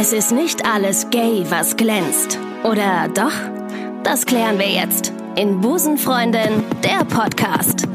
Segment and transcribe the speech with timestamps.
[0.00, 2.38] Es ist nicht alles gay, was glänzt.
[2.62, 3.32] Oder doch?
[4.04, 7.88] Das klären wir jetzt in Busenfreundin, der Podcast.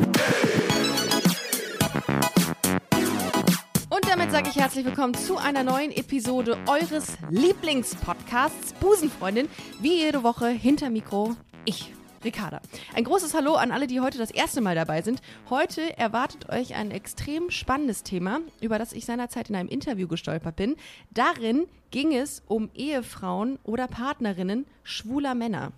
[3.89, 9.47] Und damit sage ich herzlich willkommen zu einer neuen Episode eures Lieblingspodcasts Busenfreundin.
[9.79, 11.94] Wie jede Woche hinter Mikro ich,
[12.24, 12.62] Ricarda.
[12.94, 15.22] Ein großes Hallo an alle, die heute das erste Mal dabei sind.
[15.49, 20.55] Heute erwartet euch ein extrem spannendes Thema, über das ich seinerzeit in einem Interview gestolpert
[20.55, 20.76] bin.
[21.12, 25.72] Darin ging es um Ehefrauen oder Partnerinnen schwuler Männer.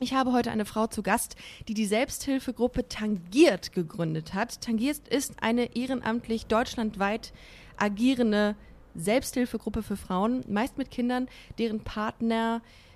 [0.00, 1.36] Ich habe heute eine Frau zu Gast,
[1.68, 4.62] die die Selbsthilfegruppe Tangiert gegründet hat.
[4.62, 7.32] Tangiert ist eine ehrenamtlich deutschlandweit
[7.76, 8.56] agierende
[8.94, 12.89] Selbsthilfegruppe für Frauen, meist mit Kindern, deren Partner äh,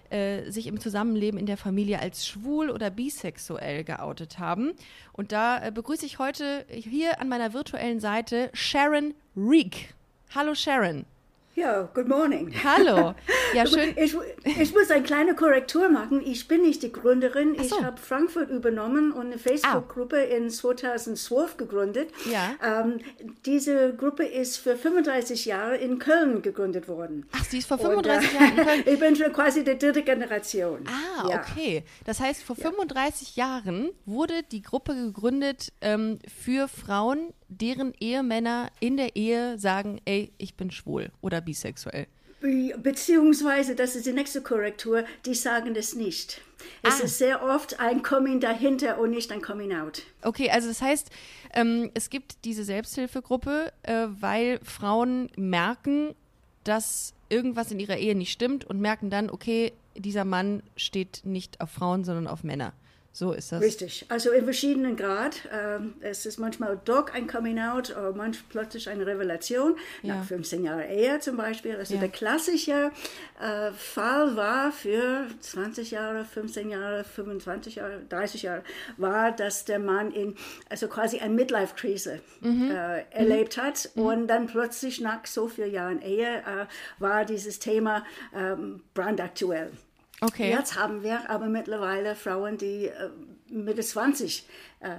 [0.51, 4.73] sich im Zusammenleben in der Familie als schwul oder bisexuell geoutet haben.
[5.13, 9.95] Und da äh, begrüße ich heute hier an meiner virtuellen Seite Sharon Reek.
[10.35, 11.05] Hallo Sharon.
[11.57, 12.53] Ja, good morning.
[12.65, 13.15] Hallo.
[13.55, 13.95] Ja, schön.
[13.97, 16.21] Ich, ich, muss eine kleine Korrektur machen.
[16.25, 17.55] Ich bin nicht die Gründerin.
[17.55, 17.63] So.
[17.63, 20.37] Ich habe Frankfurt übernommen und eine Facebook-Gruppe ah.
[20.37, 22.11] in 2012 gegründet.
[22.29, 22.57] Ja.
[22.61, 22.99] Ähm,
[23.47, 27.25] diese Gruppe ist für 35 Jahre in Köln gegründet worden.
[27.31, 28.83] Ach, sie ist vor 35 und, äh, Jahren in Köln?
[28.87, 30.81] ich bin schon quasi die dritte Generation.
[30.89, 31.41] Ah, ja.
[31.41, 31.85] okay.
[32.05, 32.69] Das heißt, vor ja.
[32.69, 40.01] 35 Jahren wurde die Gruppe gegründet ähm, für Frauen, deren Ehemänner in der Ehe sagen,
[40.05, 42.07] ey, ich bin schwul oder bisexuell.
[42.83, 46.43] Beziehungsweise, das ist die nächste Korrektur, die sagen das nicht.
[46.83, 47.05] Es ah.
[47.05, 50.03] ist sehr oft ein Coming dahinter und nicht ein Coming out.
[50.23, 51.11] Okay, also das heißt,
[51.55, 56.15] ähm, es gibt diese Selbsthilfegruppe, äh, weil Frauen merken,
[56.65, 61.61] dass irgendwas in ihrer Ehe nicht stimmt und merken dann, okay, dieser Mann steht nicht
[61.61, 62.75] auf Frauen, sondern auf Männer.
[63.17, 63.63] So ist das.
[63.63, 64.07] Richtig.
[64.09, 65.49] Also in verschiedenen Grad.
[65.53, 69.77] Ähm, es ist manchmal doch ein Coming Out oder manchmal plötzlich eine Revelation.
[70.03, 70.17] Ja.
[70.17, 71.77] Nach 15 Jahren Ehe zum Beispiel.
[71.77, 72.01] Also ja.
[72.01, 72.91] der klassische
[73.41, 78.65] äh, Fall war für 20 Jahre, 15 Jahre, 25 Jahre, 30 Jahre,
[78.97, 80.35] war, dass der Mann in,
[80.69, 82.73] also quasi eine Midlife-Krise mhm.
[82.73, 83.63] äh, erlebt mhm.
[83.63, 83.91] hat.
[83.95, 84.03] Mhm.
[84.03, 86.67] Und dann plötzlich nach so vielen Jahren Ehe äh,
[86.99, 88.05] war dieses Thema
[88.35, 89.71] ähm, brandaktuell.
[90.25, 90.51] Okay.
[90.51, 93.11] Jetzt haben wir aber mittlerweile Frauen, die äh,
[93.51, 94.47] Mitte 20
[94.81, 94.97] äh,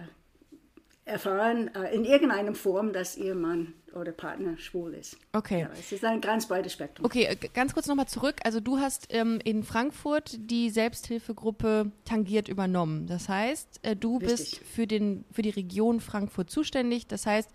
[1.05, 5.17] erfahren äh, in irgendeiner Form, dass ihr Mann oder Partner schwul ist.
[5.33, 5.61] Okay.
[5.61, 7.05] Ja, es ist ein ganz breites Spektrum.
[7.05, 8.35] Okay, äh, ganz kurz nochmal zurück.
[8.43, 13.07] Also du hast ähm, in Frankfurt die Selbsthilfegruppe Tangiert übernommen.
[13.07, 14.29] Das heißt, äh, du Richtig.
[14.29, 17.07] bist für, den, für die Region Frankfurt zuständig.
[17.07, 17.51] Das heißt,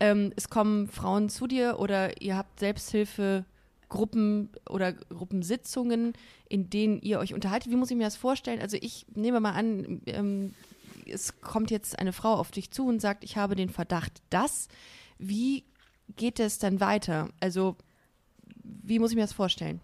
[0.00, 3.44] ähm, es kommen Frauen zu dir oder ihr habt Selbsthilfe
[3.92, 6.14] Gruppen oder Gruppensitzungen,
[6.48, 7.70] in denen ihr euch unterhaltet.
[7.70, 8.60] Wie muss ich mir das vorstellen?
[8.60, 10.54] Also ich nehme mal an, ähm,
[11.06, 14.68] es kommt jetzt eine Frau auf dich zu und sagt, ich habe den Verdacht, dass.
[15.18, 15.64] Wie
[16.16, 17.28] geht es dann weiter?
[17.38, 17.76] Also
[18.64, 19.80] wie muss ich mir das vorstellen?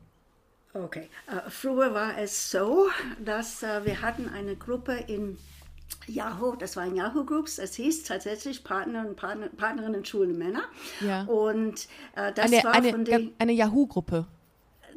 [0.73, 2.87] Okay, uh, früher war es so,
[3.23, 5.37] dass uh, wir hatten eine Gruppe in
[6.09, 10.63] Yahoo, das waren Yahoo Groups, es hieß tatsächlich Partner und Partner, Partnerinnen Schulen Männer.
[11.01, 11.25] Ja.
[11.25, 13.33] Und äh, das eine, war eine, von den.
[13.39, 14.27] Eine Yahoo-Gruppe.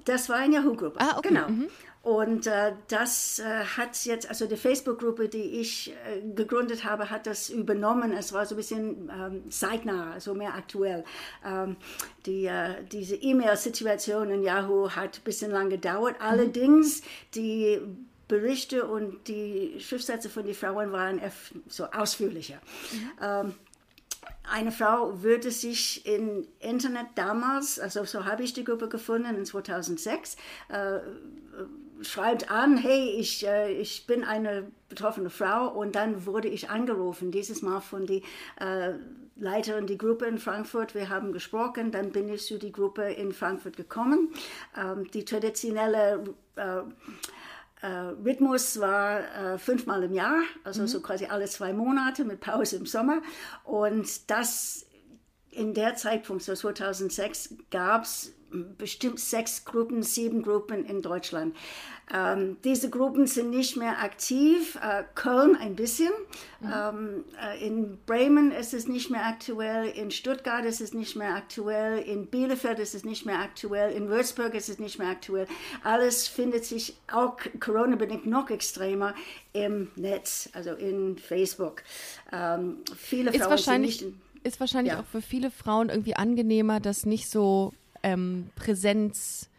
[0.06, 1.00] Das war eine Yahoo-Gruppe.
[1.00, 1.30] Ah, okay.
[1.30, 1.48] Genau.
[1.50, 1.68] Mhm.
[2.04, 7.28] Und äh, das äh, hat jetzt, also die Facebook-Gruppe, die ich äh, gegründet habe, hat
[7.28, 8.12] das übernommen.
[8.12, 11.04] Es war so ein bisschen ähm, zeitnah, so mehr aktuell.
[11.46, 11.76] Ähm,
[12.26, 16.16] die, äh, diese E-Mail-Situation in Yahoo hat ein bisschen lang gedauert.
[16.20, 16.26] Mhm.
[16.26, 17.04] Allerdings,
[17.36, 17.80] die
[18.31, 21.19] Berichte und die Schriftsätze von den Frauen waren
[21.68, 22.62] so ausführlicher.
[22.94, 23.12] Mhm.
[23.22, 23.56] Ähm,
[24.50, 29.46] eine Frau würde sich im Internet damals, also so habe ich die Gruppe gefunden in
[29.46, 30.38] 2006,
[30.70, 31.00] äh,
[32.02, 37.31] schreibt an, hey, ich, äh, ich bin eine betroffene Frau und dann wurde ich angerufen,
[37.31, 38.22] dieses Mal von der
[38.62, 38.94] äh,
[39.36, 40.96] Leiterin der Gruppe in Frankfurt.
[40.96, 44.30] Wir haben gesprochen, dann bin ich zu der Gruppe in Frankfurt gekommen.
[44.78, 46.24] Ähm, die traditionelle
[46.56, 46.81] äh,
[47.88, 50.88] Rhythmus war äh, fünfmal im Jahr, also mhm.
[50.88, 53.22] so quasi alle zwei Monate mit Pause im Sommer.
[53.64, 54.86] Und das
[55.50, 58.34] in der Zeitpunkt, so 2006, gab es
[58.78, 61.56] bestimmt sechs Gruppen, sieben Gruppen in Deutschland.
[62.14, 64.78] Ähm, diese Gruppen sind nicht mehr aktiv.
[64.82, 66.12] Äh, Köln ein bisschen.
[66.59, 66.74] Mhm.
[66.74, 69.88] Ähm, äh, in Bremen ist es nicht mehr aktuell.
[69.88, 72.00] In Stuttgart ist es nicht mehr aktuell.
[72.00, 73.94] In Bielefeld ist es nicht mehr aktuell.
[73.94, 75.47] In Würzburg ist es nicht mehr aktuell.
[75.84, 79.16] Alles findet sich auch Corona-bedingt noch extremer
[79.54, 81.84] im Netz, also in Facebook.
[82.34, 85.00] Ähm, viele ist Frauen wahrscheinlich, nicht ist wahrscheinlich ja.
[85.00, 89.50] auch für viele Frauen irgendwie angenehmer, das nicht so ähm, präsenzartig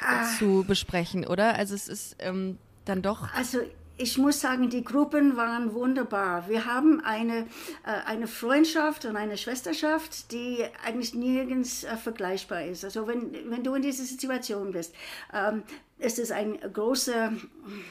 [0.00, 0.26] ah.
[0.38, 1.54] zu besprechen, oder?
[1.54, 3.32] Also es ist ähm, dann doch.
[3.34, 3.60] Also
[4.00, 6.48] ich muss sagen, die Gruppen waren wunderbar.
[6.48, 7.40] Wir haben eine,
[7.84, 12.82] äh, eine Freundschaft und eine Schwesterschaft, die eigentlich nirgends äh, vergleichbar ist.
[12.82, 14.94] Also wenn, wenn du in dieser Situation bist,
[15.34, 15.64] ähm,
[15.98, 17.32] es ist ein große,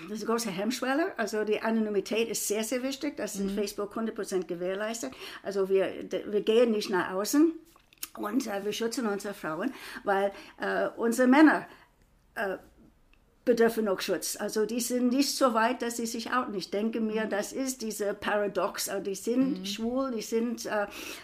[0.10, 1.14] das große Hemmschwelle.
[1.18, 3.18] Also die Anonymität ist sehr, sehr wichtig.
[3.18, 5.14] Das ist in Facebook 100% gewährleistet.
[5.44, 7.52] Also wir, wir gehen nicht nach außen
[8.18, 9.74] und äh, wir schützen unsere Frauen,
[10.04, 11.68] weil äh, unsere Männer
[12.36, 12.58] äh,
[13.46, 14.36] bedürfen noch Schutz.
[14.40, 16.54] Also die sind nicht so weit, dass sie sich outen.
[16.54, 18.90] Ich denke mir, das ist diese Paradox.
[18.90, 19.66] Also die sind mhm.
[19.66, 20.84] schwul, die sind äh,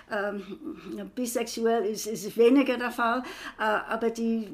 [0.09, 3.21] äh, bisexuell, ist, ist weniger der Fall,
[3.59, 4.47] äh, aber die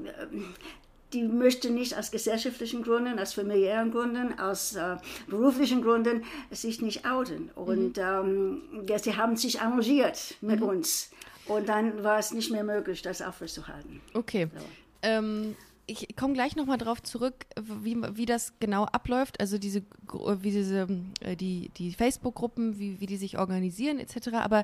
[1.13, 4.95] die möchte nicht aus gesellschaftlichen Gründen, aus familiären Gründen, aus äh,
[5.27, 7.49] beruflichen Gründen sich nicht outen.
[7.55, 8.03] Und mhm.
[8.03, 10.67] ähm, ja, sie haben sich arrangiert mit mhm.
[10.67, 11.11] uns.
[11.51, 14.01] Und dann war es nicht mehr möglich, das aufrechtzuerhalten.
[14.13, 14.47] Okay.
[14.53, 14.65] So.
[15.03, 15.55] Ähm,
[15.87, 19.83] ich komme gleich nochmal drauf zurück, wie, wie das genau abläuft, also diese,
[20.13, 20.87] wie diese,
[21.21, 24.29] äh, die, die Facebook-Gruppen, wie, wie die sich organisieren etc.
[24.35, 24.63] Aber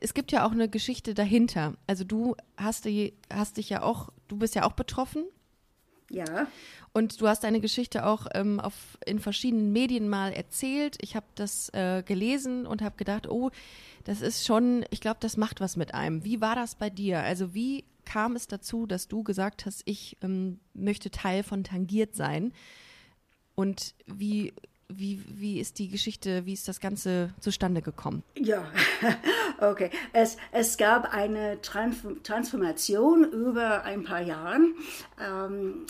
[0.00, 1.74] es gibt ja auch eine Geschichte dahinter.
[1.86, 5.24] Also du hast, die, hast dich ja auch, du bist ja auch betroffen.
[6.12, 6.46] Ja.
[6.92, 8.74] Und du hast deine Geschichte auch ähm, auf,
[9.06, 10.98] in verschiedenen Medien mal erzählt.
[11.00, 13.50] Ich habe das äh, gelesen und habe gedacht, oh,
[14.04, 16.24] das ist schon, ich glaube, das macht was mit einem.
[16.24, 17.20] Wie war das bei dir?
[17.22, 22.14] Also wie kam es dazu, dass du gesagt hast, ich ähm, möchte Teil von Tangiert
[22.14, 22.52] sein?
[23.54, 24.52] Und wie,
[24.88, 28.22] wie, wie ist die Geschichte, wie ist das Ganze zustande gekommen?
[28.36, 28.64] Ja,
[29.60, 29.90] okay.
[30.12, 34.58] Es, es gab eine Transformation über ein paar Jahre.
[35.20, 35.86] Ähm,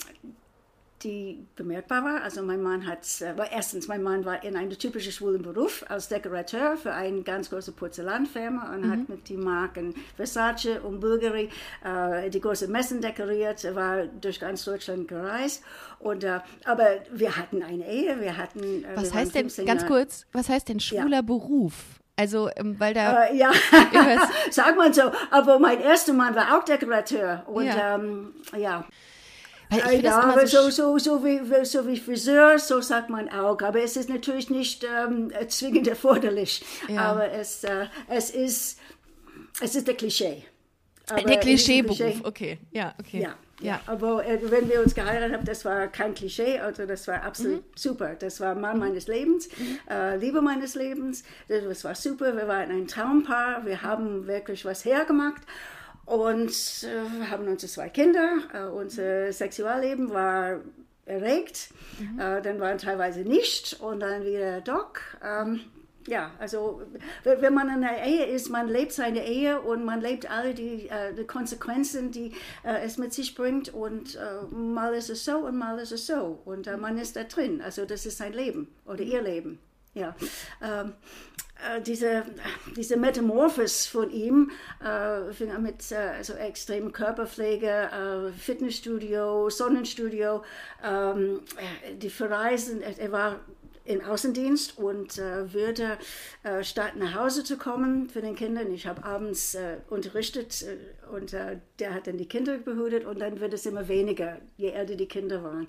[1.03, 2.23] die bemerkbar war.
[2.23, 5.85] Also mein Mann hat, äh, war erstens, mein Mann war in einem typischen schwulen Beruf
[5.89, 8.91] als Dekorateur für eine ganz große Porzellanfirma und mhm.
[8.91, 11.49] hat mit den Marken Versace und Bulgari
[11.85, 15.63] äh, die großen Messen dekoriert, war durch ganz Deutschland gereist.
[15.99, 18.85] Und, äh, aber wir hatten eine Ehe, wir hatten...
[18.85, 21.23] Äh, was wir heißt denn, ganz kurz, was heißt denn schwuler ja.
[21.23, 21.75] Beruf?
[22.17, 23.31] Also, ähm, weil da.
[23.31, 23.51] Uh, ja,
[24.51, 25.11] sag mal so.
[25.31, 27.43] Aber mein erster Mann war auch Dekorateur.
[27.47, 27.95] Und ja.
[27.95, 28.85] Ähm, ja.
[29.73, 33.61] Ja, so, so, so, wie, so wie Friseur, so sagt man auch.
[33.61, 36.65] Aber es ist natürlich nicht ähm, zwingend erforderlich.
[36.89, 37.13] Ja.
[37.13, 38.79] Aber es, äh, es, ist,
[39.61, 40.45] es ist der Klischee.
[41.09, 42.21] Aber der Klischeeberuf, Klischee.
[42.25, 42.59] okay.
[42.71, 43.23] Ja, okay.
[43.23, 43.35] Ja.
[43.63, 47.23] Ja, aber äh, wenn wir uns geheiratet haben, das war kein Klischee, also das war
[47.23, 47.77] absolut mhm.
[47.77, 48.17] super.
[48.19, 49.79] Das war Mann meines Lebens, mhm.
[49.89, 52.37] äh, Liebe meines Lebens, das war super.
[52.37, 55.43] Wir waren ein Traumpaar, wir haben wirklich was hergemacht.
[56.05, 56.51] Und
[56.85, 58.39] äh, haben unsere zwei Kinder.
[58.53, 60.61] Äh, unser Sexualleben war
[61.05, 62.19] erregt, mhm.
[62.19, 64.93] äh, dann waren teilweise nicht und dann wieder doch.
[65.23, 65.61] Ähm,
[66.09, 66.83] ja, also
[67.23, 70.89] wenn man in einer Ehe ist, man lebt seine Ehe und man lebt alle die,
[70.89, 72.33] äh, die Konsequenzen, die
[72.65, 76.07] äh, es mit sich bringt und äh, mal ist es so und mal ist es
[76.07, 77.61] so und äh, man ist da drin.
[77.63, 79.61] Also das ist sein Leben oder ihr Leben.
[79.95, 80.17] Ja.
[80.63, 80.95] Ähm,
[81.52, 81.52] äh,
[81.85, 82.25] diese,
[82.77, 84.51] diese Metamorphos von ihm
[84.81, 90.43] äh, fing an mit äh, so extremen Körperpflege, äh, Fitnessstudio, Sonnenstudio,
[90.85, 93.41] ähm, äh, die Verreisen, er war
[93.85, 95.99] in Außendienst und äh, würde,
[96.45, 100.77] äh, statt nach Hause zu kommen für den Kindern, ich habe abends äh, unterrichtet äh,
[101.13, 104.71] und äh, der hat dann die Kinder behütet und dann wird es immer weniger, je
[104.71, 105.69] älter die Kinder waren.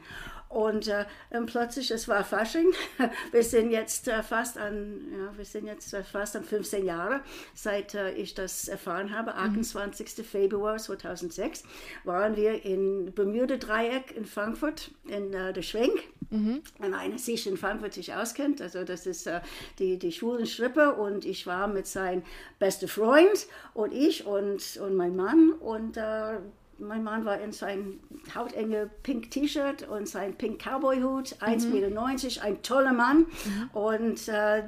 [0.50, 1.06] Und äh,
[1.48, 2.74] plötzlich, es war Fasching,
[3.32, 7.22] wir sind jetzt fast an, ja, wir sind jetzt fast an 15 Jahre,
[7.56, 10.18] seit ich das erfahren habe, 28.
[10.18, 10.24] Mhm.
[10.24, 11.64] Februar 2006,
[12.04, 16.04] waren wir in Bermuda-Dreieck in Frankfurt, in der Schwenk.
[16.34, 16.62] Mhm.
[16.80, 19.42] Wenn einer sich in Frankfurt sich auskennt, also das ist äh,
[19.78, 22.24] die, die schwulen Strippe und ich war mit seinem
[22.58, 26.40] besten Freund und ich und, und mein Mann und äh,
[26.80, 28.00] mein Mann war in sein
[28.36, 31.74] hautenge pink T-Shirt und sein pink Cowboy-Hut, 1,90 mhm.
[31.74, 33.20] Meter, ein toller Mann.
[33.20, 33.70] Mhm.
[33.74, 34.64] Und äh,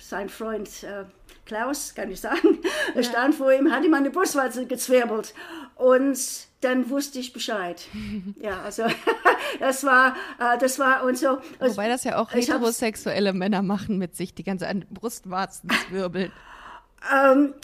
[0.00, 1.04] sein Freund äh,
[1.46, 2.60] Klaus, kann ich sagen,
[2.94, 3.02] ja.
[3.02, 5.34] stand vor ihm, hat ihm eine Brustwarze gezwirbelt.
[5.76, 6.18] Und
[6.60, 7.86] dann wusste ich Bescheid.
[8.40, 8.84] ja, also
[9.60, 11.38] das war, äh, das war und so.
[11.60, 16.32] Wobei das ja auch heterosexuelle Männer machen mit sich, die ganze Brustwarzen zwirbeln.
[17.12, 17.54] Ähm,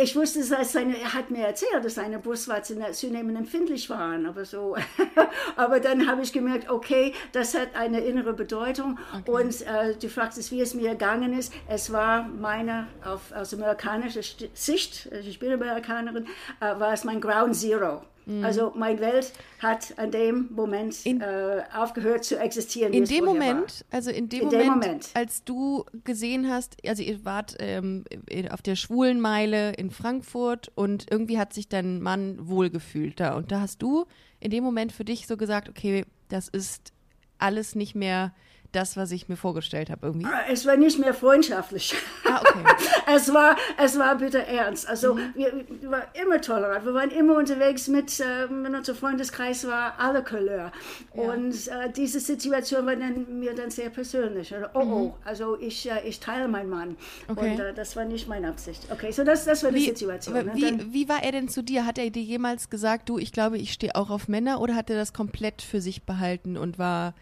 [0.00, 4.44] ich wusste, dass seine, er hat mir erzählt, dass seine Brustwarzen zunehmend empfindlich waren, aber
[4.44, 4.76] so.
[5.56, 8.98] aber dann habe ich gemerkt, okay, das hat eine innere Bedeutung.
[9.20, 9.30] Okay.
[9.30, 11.52] Und äh, du fragst wie es mir gegangen ist.
[11.68, 14.22] Es war meine, auf, aus amerikanischer
[14.54, 16.26] Sicht, ich bin Amerikanerin,
[16.60, 18.02] äh, war es mein Ground Zero.
[18.28, 18.44] Mhm.
[18.44, 22.92] Also meine Welt hat an dem Moment in, äh, aufgehört zu existieren.
[22.92, 23.96] In dem Moment, war.
[23.96, 28.04] also in dem, in Moment, dem, Moment, als du gesehen hast, also ihr wart ähm,
[28.50, 33.34] auf der Schwulenmeile in Frankfurt und irgendwie hat sich dein Mann wohlgefühlt da.
[33.34, 34.04] Und da hast du
[34.40, 36.92] in dem Moment für dich so gesagt, okay, das ist
[37.38, 38.34] alles nicht mehr
[38.72, 40.28] das, was ich mir vorgestellt habe irgendwie?
[40.50, 41.94] Es war nicht mehr freundschaftlich.
[42.26, 42.64] Ah, okay.
[43.14, 44.88] es, war, es war bitte ernst.
[44.88, 45.32] Also mhm.
[45.34, 46.84] wir, wir waren immer tolerant.
[46.84, 50.70] Wir waren immer unterwegs mit, äh, unser Freundeskreis war alle Couleur.
[51.14, 51.22] Ja.
[51.22, 54.54] Und äh, diese Situation war dann, mir dann sehr persönlich.
[54.54, 54.92] Also, oh, mhm.
[54.92, 56.96] oh, also ich, äh, ich teile meinen Mann.
[57.28, 57.52] Okay.
[57.52, 58.82] Und äh, das war nicht meine Absicht.
[58.90, 60.34] Okay, so das, das war die Situation.
[60.44, 60.52] Ne?
[60.54, 61.86] Wie, dann, wie war er denn zu dir?
[61.86, 64.90] Hat er dir jemals gesagt, du, ich glaube, ich stehe auch auf Männer oder hat
[64.90, 67.14] er das komplett für sich behalten und war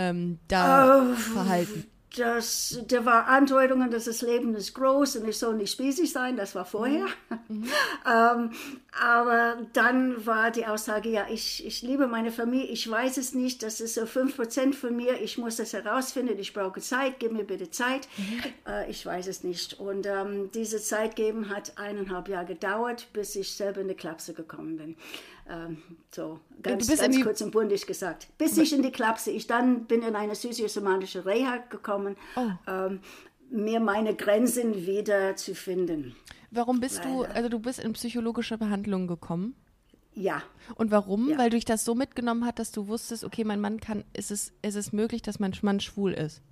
[0.00, 1.84] ähm, da uh, verhalten?
[2.16, 6.36] Das, der war Andeutungen, dass das Leben ist groß und ich soll nicht spießig sein,
[6.36, 7.06] das war vorher.
[7.46, 7.68] Mhm.
[8.12, 8.50] ähm,
[9.00, 13.62] aber dann war die Aussage, ja, ich, ich liebe meine Familie, ich weiß es nicht,
[13.62, 17.44] das ist so 5% von mir, ich muss das herausfinden, ich brauche Zeit, gib mir
[17.44, 18.08] bitte Zeit.
[18.16, 18.42] Mhm.
[18.66, 19.78] Äh, ich weiß es nicht.
[19.78, 24.34] Und ähm, diese Zeit geben hat eineinhalb Jahre gedauert, bis ich selber in die Klapse
[24.34, 24.96] gekommen bin.
[25.50, 25.78] Ähm,
[26.12, 28.28] so ganz, ganz kurz und bundig gesagt.
[28.38, 32.50] Bis ich in die Klapse, ich dann bin in eine psychosomatische Reha gekommen, oh.
[32.68, 33.00] ähm,
[33.50, 36.14] mir meine Grenzen wieder zu finden.
[36.52, 37.10] Warum bist Leider.
[37.10, 39.56] du, also du bist in psychologische Behandlung gekommen?
[40.14, 40.42] Ja.
[40.76, 41.30] Und warum?
[41.30, 41.38] Ja.
[41.38, 44.30] Weil du dich das so mitgenommen hat, dass du wusstest, okay, mein Mann kann, ist
[44.30, 46.42] es, ist es möglich, dass mein Mann schwul ist?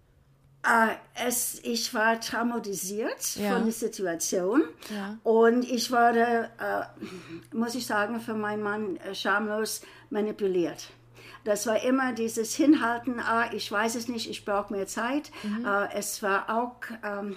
[0.65, 0.95] Äh,
[1.27, 3.53] es, ich war traumatisiert ja.
[3.53, 5.17] von der Situation ja.
[5.23, 10.91] und ich wurde, äh, muss ich sagen, für meinen Mann äh, schamlos manipuliert.
[11.45, 15.31] Das war immer dieses Hinhalten, ah, ich weiß es nicht, ich brauche mehr Zeit.
[15.43, 15.65] Mhm.
[15.65, 16.77] Äh, es war auch...
[17.05, 17.37] Ähm,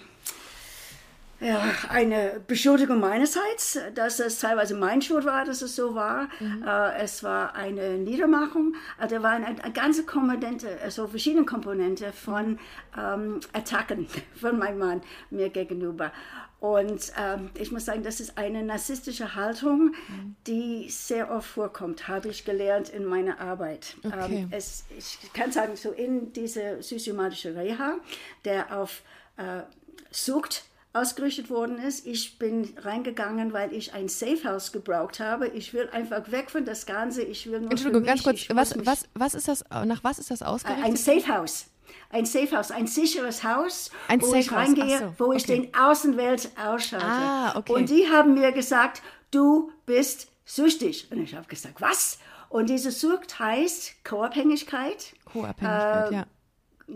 [1.42, 6.30] ja, eine Beschuldigung meinerseits, dass es teilweise mein Schuld war, dass es so war.
[6.40, 6.64] Mhm.
[6.66, 8.76] Äh, es war eine Niedermachung.
[9.00, 12.60] Äh, da waren eine, eine ganze Komponente, also verschiedene Komponente von
[12.96, 14.08] ähm, Attacken
[14.40, 16.12] von meinem Mann mir gegenüber.
[16.60, 20.36] Und ähm, ich muss sagen, das ist eine narzisstische Haltung, mhm.
[20.46, 23.96] die sehr oft vorkommt, habe ich gelernt in meiner Arbeit.
[24.04, 24.42] Okay.
[24.42, 27.96] Ähm, es, ich kann sagen, so in diese systematische Reha,
[28.46, 29.02] der auf
[29.38, 29.64] äh,
[30.12, 32.06] Sucht ausgerichtet worden ist.
[32.06, 35.48] Ich bin reingegangen, weil ich ein Safe House gebraucht habe.
[35.48, 37.24] Ich will einfach weg von das Ganze.
[37.24, 38.48] Ich will nur Entschuldigung, ganz kurz.
[38.50, 39.64] Was, was, was ist das?
[39.70, 40.86] Nach was ist das ausgerichtet?
[40.86, 41.68] Ein Safe House.
[42.10, 45.38] Ein Safe House, ein sicheres Haus, ein wo Safe ich reingehe, so, wo okay.
[45.38, 47.06] ich den Außenwelt ausschalte.
[47.06, 47.74] Ah, okay.
[47.74, 51.08] Und die haben mir gesagt, du bist süchtig.
[51.10, 52.20] Und ich habe gesagt, was?
[52.50, 55.14] Und diese Sucht heißt Co-Abhängigkeit.
[55.26, 56.26] Co-Abhängigkeit, äh, ja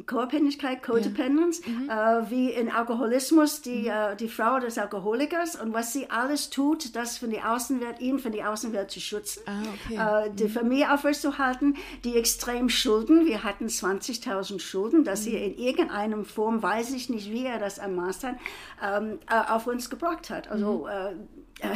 [0.06, 1.72] Co-Abhängigkeit, Codependence, ja.
[1.72, 1.90] mhm.
[2.26, 3.88] äh, wie in Alkoholismus die, mhm.
[3.88, 8.20] äh, die Frau des Alkoholikers und was sie alles tut, das von der Außenwelt, ihn
[8.20, 10.28] von der Außenwelt zu schützen, ah, okay.
[10.28, 10.50] äh, die mhm.
[10.50, 15.44] Familie aufrechtzuerhalten, die extrem Schulden, wir hatten 20.000 Schulden, dass sie mhm.
[15.44, 18.36] in irgendeiner Form, weiß ich nicht, wie er das ermaßt hat,
[18.84, 20.50] ähm, äh, auf uns gebracht hat.
[20.50, 20.90] Also mhm.
[20.90, 21.68] äh,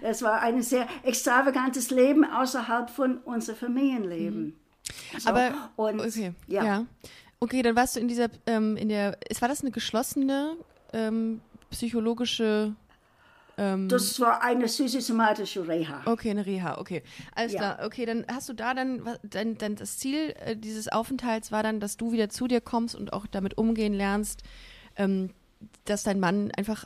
[0.02, 4.44] es war ein sehr extravagantes Leben außerhalb von unserem Familienleben.
[4.44, 4.54] Mhm.
[5.18, 6.64] So, Aber und, okay, ja.
[6.64, 6.86] ja.
[7.40, 10.56] Okay, dann warst du in dieser, ähm, in der, war das eine geschlossene
[10.92, 11.40] ähm,
[11.70, 12.74] psychologische
[13.58, 16.02] ähm, das war eine systematische Reha.
[16.04, 17.02] Okay, eine Reha, okay.
[17.34, 17.58] Alles ja.
[17.58, 17.86] klar.
[17.86, 21.80] Okay, dann hast du da dann, dann, dann das Ziel äh, dieses Aufenthalts war dann,
[21.80, 24.42] dass du wieder zu dir kommst und auch damit umgehen lernst,
[24.96, 25.30] ähm,
[25.86, 26.84] dass dein Mann einfach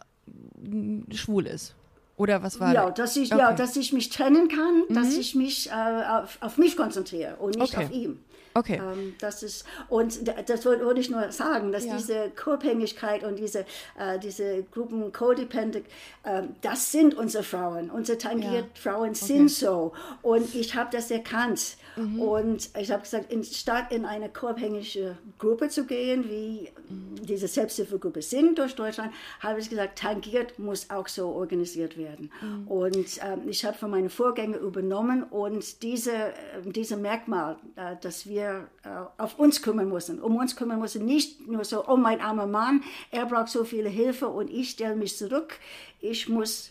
[1.12, 1.74] schwul ist.
[2.16, 2.94] Oder was war ja, das?
[2.94, 3.40] Dass ich, okay.
[3.40, 4.94] Ja, dass ich mich trennen kann, mhm.
[4.94, 7.86] dass ich mich äh, auf, auf, mich konzentriere und nicht okay.
[7.86, 8.22] auf ihn.
[8.54, 8.80] Okay.
[8.82, 11.96] Ähm, das ist, und das wollte ich nur sagen, dass ja.
[11.96, 13.60] diese Co-Abhängigkeit und diese,
[13.98, 15.86] äh, diese Gruppen Codependent,
[16.24, 17.90] äh, das sind unsere Frauen.
[17.90, 18.92] Unsere tangiert ja.
[18.92, 19.48] Frauen sind okay.
[19.48, 19.92] so.
[20.22, 21.76] Und ich habe das erkannt.
[21.96, 22.20] Mhm.
[22.20, 27.26] Und ich habe gesagt, in, statt in eine co-abhängige Gruppe zu gehen, wie mhm.
[27.26, 32.30] diese Selbsthilfegruppe sind durch Deutschland, habe ich gesagt, tangiert muss auch so organisiert werden.
[32.40, 32.68] Mhm.
[32.68, 36.32] Und ähm, ich habe von meinen Vorgängern übernommen und diese, äh,
[36.66, 41.48] diese Merkmal, äh, dass wir äh, auf uns kümmern müssen, um uns kümmern müssen, nicht
[41.48, 45.16] nur so, oh mein armer Mann, er braucht so viele Hilfe und ich stelle mich
[45.16, 45.58] zurück.
[46.00, 46.70] Ich muss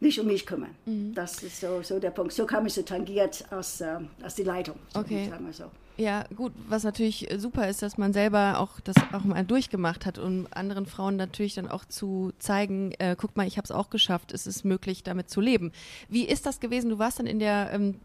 [0.00, 0.74] nicht um mich kümmern.
[0.86, 1.14] Mhm.
[1.14, 2.32] Das ist so, so der Punkt.
[2.32, 4.76] So kam ich so tangiert aus, äh, aus die Leitung.
[4.94, 5.30] Okay.
[5.52, 5.64] So.
[5.96, 10.16] Ja, gut, was natürlich super ist, dass man selber auch das auch mal durchgemacht hat,
[10.18, 13.90] um anderen Frauen natürlich dann auch zu zeigen, äh, guck mal, ich habe es auch
[13.90, 15.72] geschafft, es ist möglich, damit zu leben.
[16.08, 16.90] Wie ist das gewesen?
[16.90, 17.96] Du warst dann in der, ähm,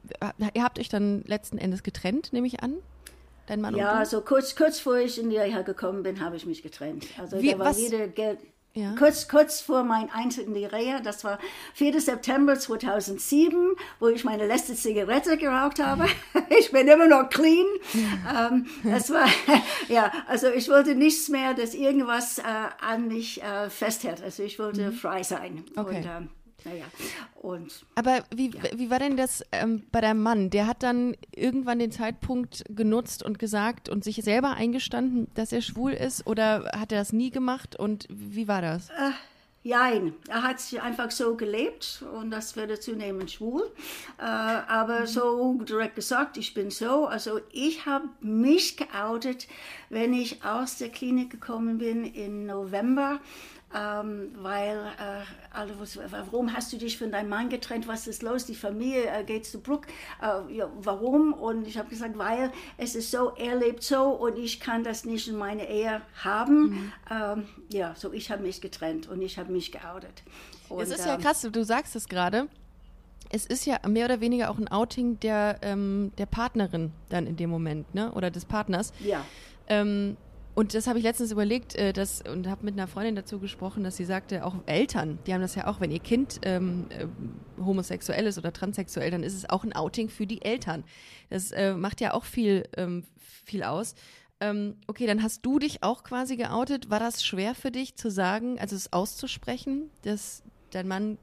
[0.55, 2.77] ihr habt euch dann letzten Endes getrennt, nehme ich an?
[3.45, 4.09] Dein Mann ja, und du?
[4.09, 7.05] so kurz, kurz vor ich in die Reha gekommen bin, habe ich mich getrennt.
[7.19, 7.79] Also Wie, da war was?
[7.79, 8.39] jede Geld
[8.75, 8.95] ja.
[8.97, 11.37] Kurz, kurz vor meinem Eintritt in die Reha, das war
[11.75, 12.01] 4.
[12.01, 16.07] September 2007, wo ich meine letzte Zigarette geraucht habe.
[16.59, 17.65] Ich bin immer noch clean.
[17.93, 19.25] Ähm, das war,
[19.87, 22.43] ja, also ich wollte nichts mehr, dass irgendwas äh,
[22.79, 24.21] an mich äh, festhält.
[24.21, 24.93] Also ich wollte mhm.
[24.93, 25.63] frei sein.
[25.75, 25.97] Okay.
[25.97, 26.29] Und, ähm,
[26.65, 26.85] naja.
[27.41, 28.61] Und, Aber wie, ja.
[28.75, 30.49] wie war denn das ähm, bei deinem Mann?
[30.49, 35.61] Der hat dann irgendwann den Zeitpunkt genutzt und gesagt und sich selber eingestanden, dass er
[35.61, 38.89] schwul ist oder hat er das nie gemacht und wie war das?
[38.89, 39.11] Äh,
[39.65, 43.71] Nein, er hat sich einfach so gelebt und das wurde zunehmend schwul.
[44.19, 45.07] Äh, aber mhm.
[45.07, 47.05] so direkt gesagt, ich bin so.
[47.05, 49.47] Also ich habe mich geoutet,
[49.89, 53.21] wenn ich aus der Klinik gekommen bin im November
[53.75, 58.21] ähm, weil äh, alle, was, warum hast du dich von deinem Mann getrennt, was ist
[58.21, 59.87] los, die Familie äh, geht zu Bruck,
[60.21, 61.33] äh, ja, warum?
[61.33, 65.05] Und ich habe gesagt, weil es ist so, er lebt so und ich kann das
[65.05, 66.69] nicht in meine Ehe haben.
[66.69, 66.91] Mhm.
[67.09, 70.23] Ähm, ja, so ich habe mich getrennt und ich habe mich geoutet.
[70.79, 72.47] Es ist ja ähm, krass, du sagst es gerade.
[73.29, 77.35] Es ist ja mehr oder weniger auch ein Outing der, ähm, der Partnerin dann in
[77.35, 78.11] dem Moment, ne?
[78.11, 78.93] Oder des Partners.
[78.99, 79.25] Ja.
[79.67, 80.17] Ähm,
[80.55, 83.83] und das habe ich letztens überlegt äh, dass, und habe mit einer Freundin dazu gesprochen,
[83.83, 87.07] dass sie sagte, auch Eltern, die haben das ja auch, wenn ihr Kind ähm, äh,
[87.61, 90.83] homosexuell ist oder transsexuell, dann ist es auch ein Outing für die Eltern.
[91.29, 93.95] Das äh, macht ja auch viel, ähm, viel aus.
[94.39, 96.89] Ähm, okay, dann hast du dich auch quasi geoutet.
[96.89, 101.17] War das schwer für dich zu sagen, also es auszusprechen, dass dein Mann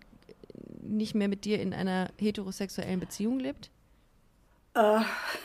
[0.83, 3.71] nicht mehr mit dir in einer heterosexuellen Beziehung lebt?
[4.75, 5.01] Äh,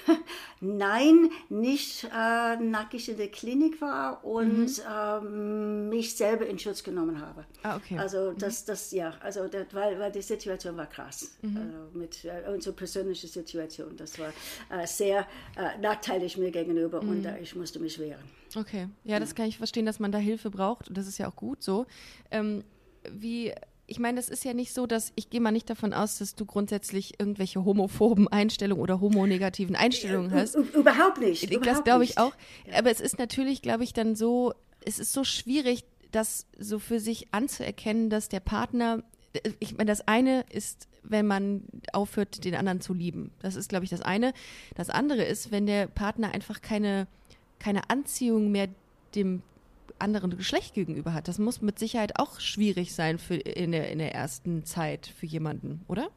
[0.62, 4.84] nein, nicht äh, nackig in der Klinik war und mhm.
[4.88, 7.46] ähm, mich selber in Schutz genommen habe.
[7.64, 7.98] Ah, okay.
[7.98, 8.38] Also mhm.
[8.38, 11.38] das, das, ja, also das, weil, weil die Situation war krass.
[11.42, 11.58] Mhm.
[11.58, 14.32] Also mit äh, unsere persönliche Situation, das war
[14.70, 17.36] äh, sehr äh, nachteilig mir gegenüber und mhm.
[17.42, 18.24] ich musste mich wehren.
[18.56, 21.28] Okay, ja, das kann ich verstehen, dass man da Hilfe braucht und das ist ja
[21.28, 21.88] auch gut so.
[22.32, 22.64] Ähm,
[23.12, 23.54] wie
[23.88, 26.36] ich meine, das ist ja nicht so, dass ich gehe mal nicht davon aus, dass
[26.36, 30.56] du grundsätzlich irgendwelche homophoben Einstellungen oder homonegativen Einstellungen hast.
[30.56, 31.66] Überhaupt nicht.
[31.66, 32.34] Das glaube ich auch.
[32.74, 37.00] Aber es ist natürlich, glaube ich, dann so, es ist so schwierig, das so für
[37.00, 39.04] sich anzuerkennen, dass der Partner,
[39.60, 41.64] ich meine, das eine ist, wenn man
[41.94, 43.32] aufhört, den anderen zu lieben.
[43.42, 44.34] Das ist, glaube ich, das eine.
[44.76, 47.08] Das andere ist, wenn der Partner einfach keine,
[47.60, 48.70] keine Anziehung mehr
[49.14, 49.44] dem
[50.00, 51.28] anderen Geschlecht gegenüber hat.
[51.28, 55.26] Das muss mit Sicherheit auch schwierig sein für in der, in der ersten Zeit für
[55.26, 56.10] jemanden, oder?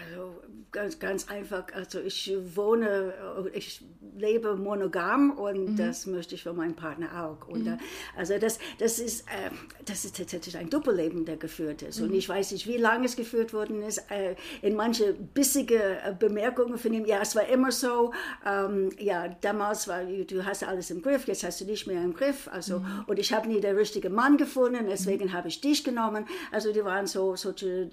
[0.00, 1.64] Also ganz, ganz einfach.
[1.74, 3.12] Also ich wohne,
[3.52, 3.82] ich
[4.16, 5.76] lebe monogam und mhm.
[5.76, 7.46] das möchte ich für meinen Partner auch.
[7.46, 7.78] Und mhm.
[8.16, 9.50] also das, das ist, äh,
[9.84, 12.00] das ist tatsächlich ein Doppelleben, der geführt ist.
[12.00, 12.06] Mhm.
[12.06, 13.98] Und ich weiß nicht, wie lange es geführt worden ist.
[14.10, 18.12] Äh, in manche bissige äh, Bemerkungen von ihm, ja, es war immer so.
[18.46, 22.14] Ähm, ja, damals war, du hast alles im Griff, jetzt hast du nicht mehr im
[22.14, 22.48] Griff.
[22.50, 23.04] Also mhm.
[23.06, 25.32] und ich habe nie den richtigen Mann gefunden, deswegen mhm.
[25.32, 26.26] habe ich dich genommen.
[26.50, 27.90] Also die waren so solche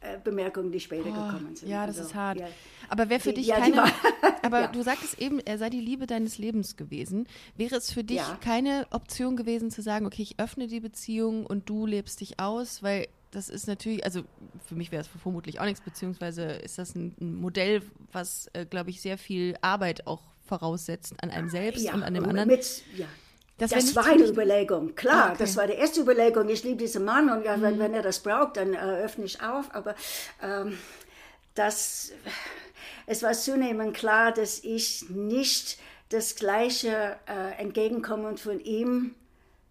[0.00, 1.68] äh, Bemerkungen, die später oh, gekommen sind.
[1.68, 2.40] Ja, das also, ist hart.
[2.40, 2.48] Ja.
[2.88, 3.84] Aber wäre für dich ja, keine.
[4.42, 4.66] aber ja.
[4.68, 7.26] du sagtest eben, er sei die Liebe deines Lebens gewesen.
[7.56, 11.68] Wäre es für dich keine Option gewesen zu sagen, okay, ich öffne die Beziehung und
[11.68, 14.22] du lebst dich aus, weil das ist natürlich, also
[14.66, 17.82] für mich wäre es vermutlich auch nichts, beziehungsweise ist das ein, ein Modell,
[18.12, 22.24] was, äh, glaube ich, sehr viel Arbeit auch voraussetzt an einem selbst und an dem
[22.24, 22.48] anderen.
[22.48, 23.06] Mit, ja.
[23.58, 25.14] Das, das war eine Überlegung, klar.
[25.14, 25.36] Ah, okay.
[25.38, 26.48] Das war die erste Überlegung.
[26.48, 27.78] Ich liebe diesen Mann und ja, wenn, mhm.
[27.78, 29.72] wenn er das braucht, dann äh, öffne ich auf.
[29.74, 29.94] Aber
[30.42, 30.76] ähm,
[31.54, 32.12] das,
[33.06, 39.14] es war zunehmend klar, dass ich nicht das gleiche äh, Entgegenkommen von ihm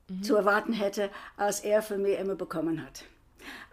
[0.07, 0.23] mhm.
[0.23, 3.03] zu erwarten hätte, als er von mir immer bekommen hat.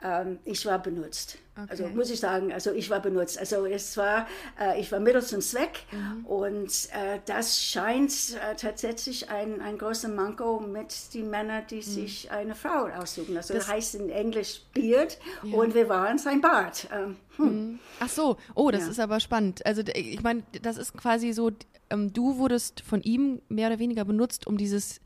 [0.03, 1.39] Ähm, ich war benutzt.
[1.59, 1.83] Also okay.
[1.85, 3.39] Also muss ich sagen, also ich war benutzt.
[3.39, 4.27] Also es war,
[4.61, 6.25] äh, ich war Mittel zum Zweck mhm.
[6.25, 11.83] und äh, das scheint äh, tatsächlich ein, ein großer Manko mit den Männern, die mhm.
[11.83, 13.37] sich eine Frau aussuchen.
[13.37, 15.57] Also das heißt in Englisch Beard ja.
[15.57, 16.89] und wir waren sein Bart.
[16.93, 17.47] Ähm, hm.
[17.47, 17.79] Mhm.
[18.01, 18.91] Ach so, oh, das ja.
[18.91, 19.67] ist aber spannend.
[19.67, 21.51] Also ich meine, das ist quasi so,
[21.91, 25.01] ähm, du wurdest von ihm mehr oder weniger benutzt, um dieses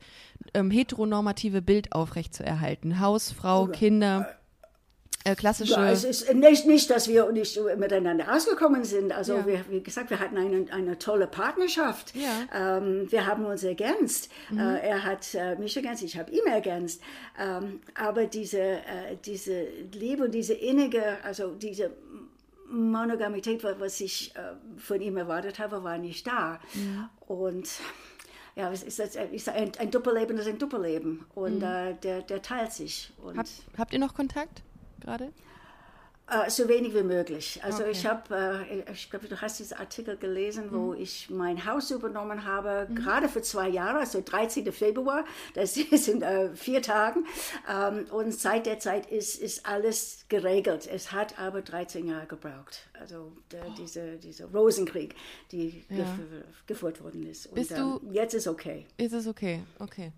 [0.53, 2.99] ähm, heteronormative Bild aufrechtzuerhalten.
[2.99, 4.35] Hausfrau, Kinder
[5.25, 5.73] äh, klassische.
[5.73, 9.11] Ja, es ist nicht, nicht, dass wir nicht miteinander ausgekommen sind.
[9.13, 9.45] Also, ja.
[9.45, 12.13] wir, wie gesagt, wir hatten eine, eine tolle Partnerschaft.
[12.15, 12.77] Ja.
[12.77, 14.29] Ähm, wir haben uns ergänzt.
[14.49, 14.59] Mhm.
[14.59, 17.01] Äh, er hat äh, mich ergänzt, ich habe ihn ergänzt.
[17.39, 21.91] Ähm, aber diese, äh, diese Liebe und diese innige, also diese
[22.69, 24.39] Monogamität, was ich äh,
[24.77, 26.59] von ihm erwartet habe, war nicht da.
[26.73, 27.09] Mhm.
[27.27, 27.69] Und
[28.55, 31.63] ja, es ist, ist ein, ein Doppelleben ist ein Doppelleben und mhm.
[31.63, 33.13] äh, der, der teilt sich.
[33.23, 33.45] Und Hab,
[33.77, 34.61] habt ihr noch Kontakt?
[35.03, 35.31] Gerade?
[36.31, 37.59] Uh, so wenig wie möglich.
[37.63, 37.91] Also okay.
[37.91, 41.01] ich habe, uh, ich glaube, du hast diesen Artikel gelesen, wo mhm.
[41.01, 42.95] ich mein Haus übernommen habe, mhm.
[42.95, 44.71] gerade für zwei Jahre, also 13.
[44.71, 47.19] Februar, das sind uh, vier Tage.
[47.67, 50.87] Um, und seit der Zeit ist, ist alles geregelt.
[50.87, 52.87] Es hat aber 13 Jahre gebraucht.
[52.97, 53.73] Also der, oh.
[53.77, 55.15] diese, dieser Rosenkrieg,
[55.51, 56.05] die ja.
[56.67, 57.47] geführt worden ist.
[57.47, 58.85] Und Bist du, jetzt ist okay.
[58.95, 60.13] Ist es okay, okay.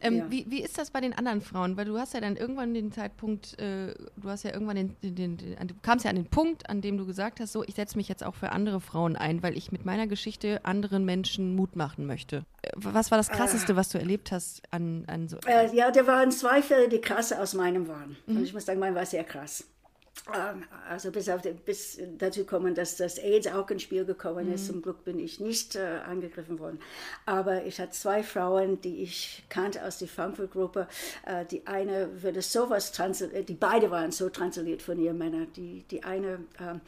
[0.00, 0.30] Ähm, ja.
[0.30, 1.76] wie, wie ist das bei den anderen Frauen?
[1.76, 5.14] Weil du hast ja dann irgendwann den Zeitpunkt, äh, du hast ja irgendwann den, den,
[5.14, 7.74] den, den, du kamst ja an den Punkt, an dem du gesagt hast, so, ich
[7.74, 11.54] setze mich jetzt auch für andere Frauen ein, weil ich mit meiner Geschichte anderen Menschen
[11.54, 12.44] Mut machen möchte.
[12.62, 15.38] Äh, was war das Krasseste, äh, was du erlebt hast an, an so?
[15.46, 18.16] Äh, ja, da waren zwei Fälle, die krasse aus meinem waren.
[18.26, 18.38] Mhm.
[18.38, 19.64] Und ich muss sagen, mein war sehr krass.
[20.34, 24.62] Ähm, also bis, auf, bis dazu kommen, dass das AIDS auch ins Spiel gekommen ist.
[24.62, 24.66] Mhm.
[24.66, 26.80] Zum Glück bin ich nicht äh, angegriffen worden.
[27.26, 30.88] Aber ich hatte zwei Frauen, die ich kannte aus der Frankfurt-Gruppe.
[31.26, 35.48] Äh, die eine würde sowas transiliert, die beide waren so transiliert von ihren Männern.
[35.54, 36.78] Die, die eine äh,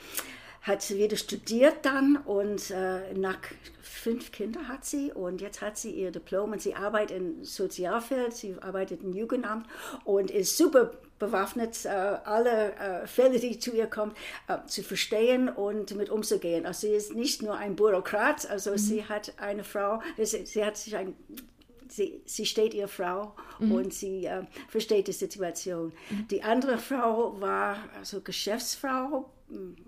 [0.63, 3.39] hat wieder studiert dann und äh, nach
[3.81, 8.33] fünf Kinder hat sie und jetzt hat sie ihr Diplom und sie arbeitet im Sozialfeld,
[8.33, 9.67] sie arbeitet im Jugendamt
[10.05, 14.13] und ist super bewaffnet, äh, alle äh, Fälle, die zu ihr kommen,
[14.49, 16.67] äh, zu verstehen und mit umzugehen.
[16.67, 18.79] Also sie ist nicht nur ein Bürokrat, also mhm.
[18.79, 21.15] sie hat eine Frau, sie, sie hat sich ein
[21.89, 23.73] Sie, sie, steht ihr Frau mhm.
[23.73, 25.93] und sie äh, versteht die Situation.
[26.09, 26.29] Mhm.
[26.29, 29.31] Die andere Frau war also Geschäftsfrau,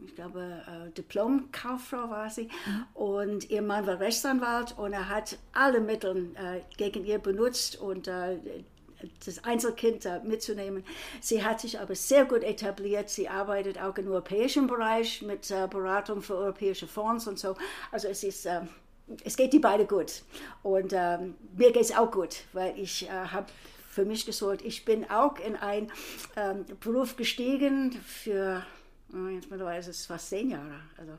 [0.07, 2.87] ich glaube äh, Diplomkauffrau war sie mhm.
[2.93, 8.07] und ihr Mann war Rechtsanwalt und er hat alle Mittel äh, gegen ihr benutzt und
[8.07, 8.37] äh,
[9.25, 10.85] das Einzelkind mitzunehmen.
[11.21, 13.09] Sie hat sich aber sehr gut etabliert.
[13.09, 17.57] Sie arbeitet auch im europäischen Bereich mit äh, Beratung für europäische Fonds und so.
[17.91, 18.61] Also es ist äh,
[19.25, 20.23] es geht die beide gut.
[20.63, 23.47] Und ähm, mir geht es auch gut, weil ich äh, habe
[23.89, 25.93] für mich gesorgt, ich bin auch in einen
[26.37, 28.65] ähm, Beruf gestiegen für
[29.33, 30.81] Jetzt mittlerweile ist es fast zehn Jahre.
[30.99, 31.13] Also,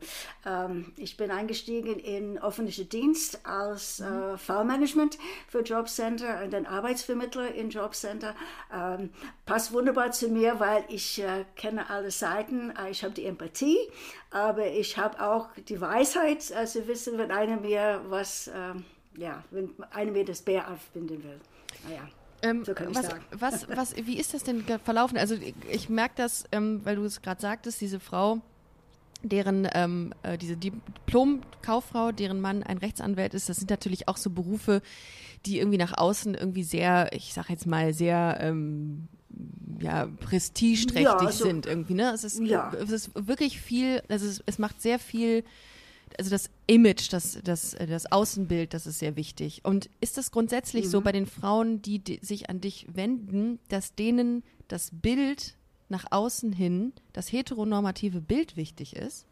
[0.45, 4.37] ähm, ich bin eingestiegen in öffentlichen Dienst als äh, mhm.
[4.37, 5.17] Fallmanagement
[5.47, 8.35] für Jobcenter und dann Arbeitsvermittler in Jobcenter.
[8.73, 9.11] Ähm,
[9.45, 12.71] passt wunderbar zu mir, weil ich äh, kenne alle Seiten.
[12.71, 13.77] Äh, ich habe die Empathie,
[14.29, 18.83] aber ich habe auch die Weisheit, also wissen, wenn einer mir was, ähm,
[19.15, 21.39] ja, wenn einer mir das Bär aufbinden will.
[21.87, 22.09] Naja.
[22.45, 23.23] Ähm, so kann ich was, sagen.
[23.31, 25.17] Was, was, wie ist das denn verlaufen?
[25.17, 25.35] Also
[25.69, 28.41] ich, merke das, ähm, weil du es gerade sagtest, diese Frau,
[29.23, 34.29] deren ähm, äh, diese Diplom-Kauffrau, deren Mann ein Rechtsanwalt ist, das sind natürlich auch so
[34.29, 34.81] Berufe,
[35.45, 39.07] die irgendwie nach außen irgendwie sehr, ich sag jetzt mal, sehr ähm,
[39.79, 42.11] ja, prestigeträchtig ja, also, sind irgendwie, ne?
[42.13, 42.71] Es ist, ja.
[42.73, 45.43] es ist wirklich viel, also es, es macht sehr viel
[46.17, 49.61] also das Image, das, das, das Außenbild, das ist sehr wichtig.
[49.63, 50.89] Und ist das grundsätzlich mhm.
[50.89, 55.55] so bei den Frauen, die, die sich an dich wenden, dass denen das Bild
[55.89, 59.25] nach außen hin, das heteronormative Bild wichtig ist?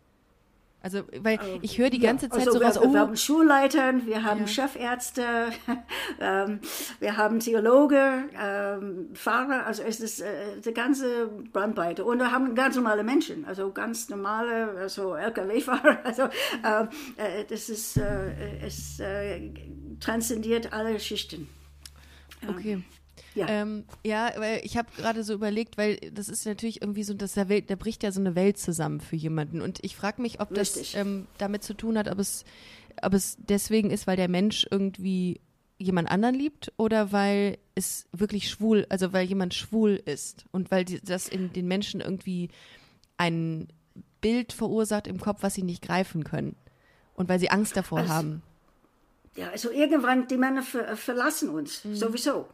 [0.84, 2.76] Also, weil ähm, ich höre die ganze Zeit also so raus.
[2.76, 4.48] Wir, oh, wir haben Schulleitern, wir haben ja.
[4.48, 5.24] Chefärzte,
[6.19, 6.60] ähm,
[7.00, 12.04] wir haben Theologe, ähm, Fahrer, also es ist äh, die ganze Brandweite.
[12.04, 16.00] Und wir haben ganz normale Menschen, also ganz normale, also LKW-Fahrer.
[16.04, 19.52] Also ähm, äh, das ist, äh, es äh,
[20.02, 21.48] transzendiert alle Schichten.
[22.46, 22.84] Okay.
[23.36, 27.13] Ja, ähm, ja weil ich habe gerade so überlegt, weil das ist natürlich irgendwie so,
[27.13, 29.62] dass der Welt, da bricht ja so eine Welt zusammen für jemanden.
[29.62, 30.93] Und ich frage mich, ob Richtig.
[30.93, 32.46] das ähm, damit zu tun hat, ob es,
[33.02, 35.41] ob es deswegen ist, weil der Mensch irgendwie
[35.78, 40.86] jemand anderen liebt oder weil es wirklich schwul, also weil jemand schwul ist und weil
[40.86, 42.50] die, das in den Menschen irgendwie
[43.17, 43.67] ein
[44.22, 46.56] Bild verursacht im Kopf, was sie nicht greifen können
[47.15, 48.41] und weil sie Angst davor also, haben.
[49.36, 51.96] Ja, also irgendwann die Männer ver verlassen uns mhm.
[51.96, 52.48] sowieso.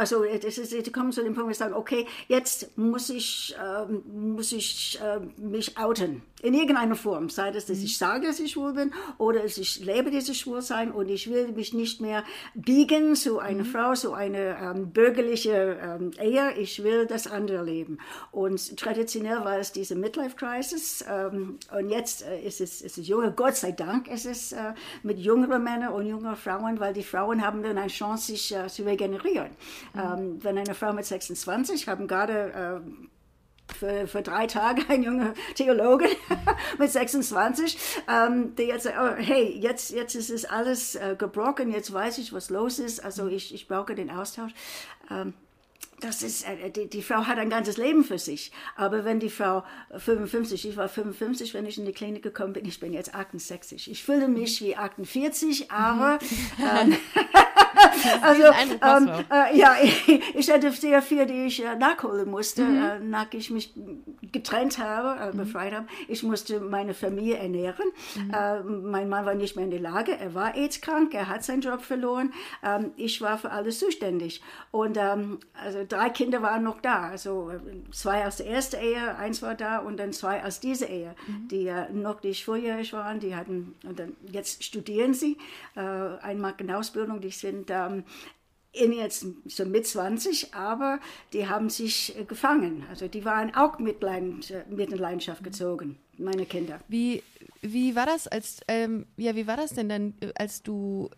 [0.00, 3.84] Also das ist, kommen zu dem Punkt, wo sie sagen, okay, jetzt muss ich, äh,
[3.84, 7.84] muss ich äh, mich outen in irgendeiner Form, sei das, dass mhm.
[7.84, 11.52] ich sage, dass ich schwul bin oder dass ich lebe dieses Schwulsein und ich will
[11.52, 12.24] mich nicht mehr
[12.54, 13.68] biegen zu einer mhm.
[13.68, 17.98] Frau, zu einer ähm, bürgerliche ähm, Ehe, ich will das andere leben.
[18.30, 23.32] Und traditionell war es diese Midlife-Crisis ähm, und jetzt äh, ist, es, ist es junge,
[23.32, 24.72] Gott sei Dank ist es äh,
[25.02, 28.66] mit jüngeren Männern und jüngeren Frauen, weil die Frauen haben dann eine Chance, sich äh,
[28.68, 29.50] zu regenerieren.
[29.94, 30.00] Mhm.
[30.00, 33.10] Ähm, wenn eine Frau mit 26, haben gerade äh,
[33.78, 36.06] für, für drei Tage ein junger Theologe
[36.78, 37.78] mit 26,
[38.08, 42.18] ähm, der jetzt sagt, oh, hey, jetzt, jetzt ist es alles äh, gebrochen, jetzt weiß
[42.18, 44.52] ich, was los ist, also ich, ich brauche den Austausch.
[45.10, 45.34] Ähm,
[46.00, 48.52] das ist, äh, die, die, Frau hat ein ganzes Leben für sich.
[48.76, 49.64] Aber wenn die Frau
[49.96, 53.90] 55, ich war 55, wenn ich in die Klinik gekommen bin, ich bin jetzt 68.
[53.90, 56.18] Ich fühle mich wie 48, aber
[56.58, 56.96] ähm,
[58.22, 62.82] also, ähm, äh, ja, ich, ich, hatte sehr viel, die ich äh, nachholen musste, mhm.
[62.82, 63.72] äh, nach ich mich
[64.32, 65.38] getrennt habe, äh, mhm.
[65.38, 65.86] befreit habe.
[66.08, 67.86] Ich musste meine Familie ernähren.
[68.16, 68.30] Mhm.
[68.32, 71.60] Äh, mein Mann war nicht mehr in der Lage, er war AIDS-krank, er hat seinen
[71.60, 72.32] Job verloren.
[72.62, 74.42] Ähm, ich war für alles zuständig.
[74.70, 77.08] Und ähm, also drei Kinder waren noch da.
[77.08, 77.58] Also äh,
[77.92, 81.48] zwei aus der ersten Ehe, eins war da und dann zwei aus dieser Ehe, mhm.
[81.48, 83.20] die noch nicht vorjährig waren.
[83.20, 85.38] Die hatten, und dann, jetzt studieren sie,
[85.74, 88.04] einmal in Ausbildung, die sind ähm,
[88.72, 91.00] in jetzt so mit 20, aber
[91.32, 92.84] die haben sich äh, gefangen.
[92.88, 94.20] Also die waren auch mit, äh,
[94.68, 96.78] mit in Leidenschaft gezogen, meine Kinder.
[96.88, 97.22] Wie,
[97.62, 101.10] wie war das als ähm, ja wie war das denn dann, äh, als du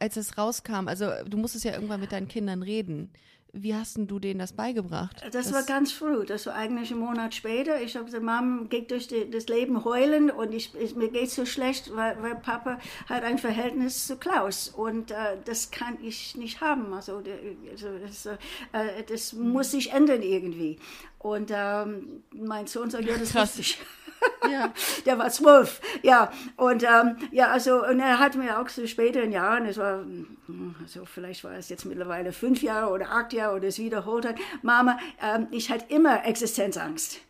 [0.00, 0.86] als es rauskam?
[0.86, 3.10] Also du musstest ja irgendwann mit deinen Kindern reden.
[3.52, 5.16] Wie hast du denen das beigebracht?
[5.22, 6.26] Das, das war ganz früh.
[6.26, 7.80] Das war eigentlich einen Monat später.
[7.80, 11.30] Ich habe gesagt, Mom geht durch die, das Leben heulen und ich, ich mir geht
[11.30, 16.36] so schlecht, weil, weil, Papa hat ein Verhältnis zu Klaus und äh, das kann ich
[16.36, 16.92] nicht haben.
[16.92, 17.22] Also,
[17.70, 18.36] also das, äh,
[19.08, 20.78] das muss sich ändern irgendwie.
[21.18, 23.78] Und ähm, mein Sohn sagt, ja, das wusste ich.
[24.50, 24.72] Ja.
[25.04, 26.32] der war zwölf, ja.
[26.56, 30.04] Und ähm, ja, also und er hat mir auch so später in Jahren, es war,
[30.80, 34.36] also vielleicht war es jetzt mittlerweile fünf Jahre oder acht Jahre oder es wiederholt hat,
[34.62, 37.20] Mama, ähm, ich hatte immer Existenzangst.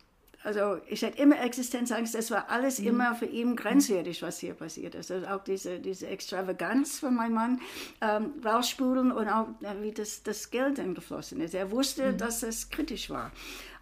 [0.41, 2.87] Also ich hatte immer Existenzangst, das war alles mhm.
[2.87, 5.11] immer für ihn grenzwertig, was hier passiert ist.
[5.11, 7.61] Also auch diese, diese Extravaganz von meinem Mann
[7.99, 9.47] ähm, rausspulen und auch
[9.81, 11.53] wie das, das Geld dann geflossen ist.
[11.53, 12.17] Er wusste, mhm.
[12.17, 13.31] dass es kritisch war.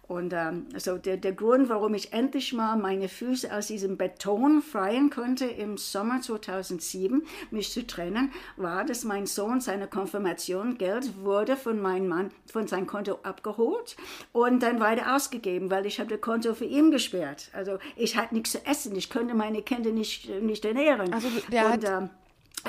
[0.08, 4.62] Und ähm, also der, der Grund, warum ich endlich mal meine Füße aus diesem Beton
[4.62, 11.22] freien konnte im Sommer 2007, mich zu trennen, war, dass mein Sohn seine Konfirmation Geld
[11.22, 13.96] wurde von meinem Mann von seinem Konto abgeholt
[14.32, 17.50] und dann weiter ausgegeben, weil ich habe das Konto für ihn gesperrt.
[17.52, 21.12] Also ich hatte nichts zu essen, ich konnte meine Kinder nicht, nicht ernähren.
[21.12, 22.10] Also der und, hat ähm,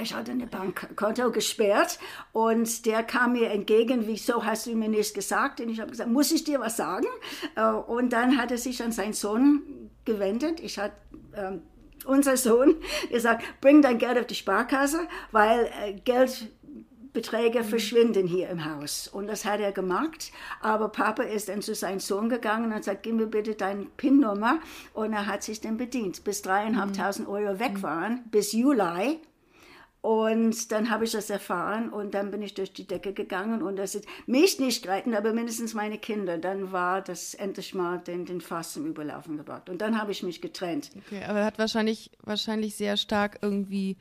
[0.02, 2.00] ich hatte eine Bankkonto gesperrt
[2.32, 5.60] und der kam mir entgegen, wieso hast du mir nichts gesagt?
[5.62, 7.08] Und ich habe gesagt, muss ich dir was sagen?
[7.56, 10.60] Äh, und dann hat er sich an seinen Sohn gewendet.
[10.60, 10.96] Ich hatte
[11.36, 11.62] ähm,
[12.06, 12.76] unser Sohn
[13.12, 17.66] gesagt, bring dein Geld auf die Sparkasse, weil äh, Geldbeträge mhm.
[17.66, 19.08] verschwinden hier im Haus.
[19.08, 20.32] Und das hat er gemacht.
[20.62, 24.60] Aber Papa ist dann zu seinem Sohn gegangen und sagt, gib mir bitte deine PIN-Nummer.
[24.94, 27.34] Und er hat sich dann bedient, bis dreieinhalbtausend mhm.
[27.34, 29.20] Euro weg waren, bis Juli.
[30.02, 33.76] Und dann habe ich das erfahren und dann bin ich durch die Decke gegangen und
[33.76, 36.38] das ist mich nicht gerettet, aber mindestens meine Kinder.
[36.38, 39.70] Dann war das endlich mal den, den Fass zum Überlaufen gebracht.
[39.70, 40.92] Und dann habe ich mich getrennt.
[41.06, 43.98] Okay, aber er hat wahrscheinlich, wahrscheinlich sehr stark irgendwie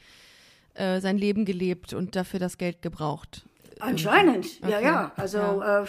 [0.74, 3.44] äh, sein Leben gelebt und dafür das Geld gebraucht.
[3.81, 4.71] Anscheinend, okay.
[4.71, 5.12] ja, ja.
[5.17, 5.87] Also, ja, äh,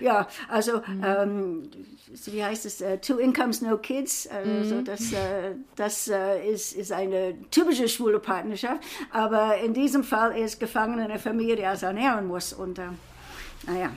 [0.00, 1.04] ja also, mhm.
[1.04, 1.70] ähm,
[2.26, 2.80] wie heißt es?
[2.80, 4.26] Uh, two incomes, no kids.
[4.26, 4.84] Also, mhm.
[4.84, 8.82] das, äh, das äh, ist, ist eine typische schwule Partnerschaft.
[9.10, 12.52] Aber in diesem Fall ist gefangen eine Familie, die er ernähren muss.
[12.52, 12.88] Und, äh,
[13.66, 13.90] naja.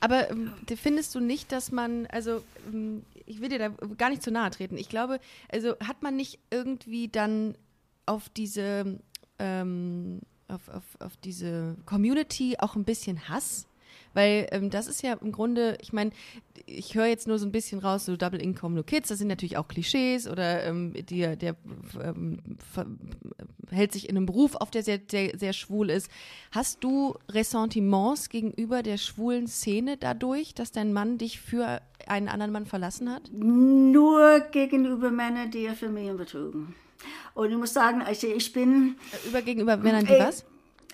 [0.00, 4.22] Aber ähm, findest du nicht, dass man, also ähm, ich will dir da gar nicht
[4.22, 4.76] zu nahe treten.
[4.76, 7.54] Ich glaube, also hat man nicht irgendwie dann
[8.06, 8.98] auf diese
[9.38, 13.66] ähm, auf, auf, auf diese Community auch ein bisschen Hass?
[14.12, 16.10] Weil ähm, das ist ja im Grunde, ich meine,
[16.66, 19.28] ich höre jetzt nur so ein bisschen raus, so Double Income No Kids, das sind
[19.28, 21.56] natürlich auch Klischees oder ähm, die, der
[22.02, 22.38] ähm,
[23.70, 26.10] hält sich in einem Beruf auf, der sehr, sehr, sehr schwul ist.
[26.50, 32.52] Hast du Ressentiments gegenüber der schwulen Szene dadurch, dass dein Mann dich für einen anderen
[32.52, 33.30] Mann verlassen hat?
[33.32, 36.74] Nur gegenüber Männern, die ihr Familien betrugen.
[37.34, 38.96] Und ich muss sagen, also ich bin.
[39.26, 40.44] Über gegenüber Männern, die äh, was?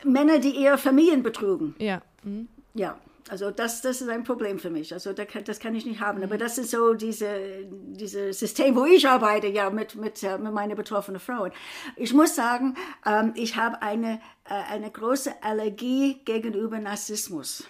[0.04, 1.74] Männer, die eher Familien betrugen.
[1.78, 2.02] Ja.
[2.22, 2.48] Mhm.
[2.74, 2.98] Ja.
[3.28, 4.92] Also das, das ist ein Problem für mich.
[4.92, 6.22] Also das kann ich nicht haben.
[6.22, 10.76] Aber das ist so diese, diese System, wo ich arbeite, ja, mit, mit, mit meinen
[10.76, 11.50] betroffenen Frauen.
[11.96, 17.64] Ich muss sagen, ähm, ich habe eine, äh, eine große Allergie gegenüber Narzissmus.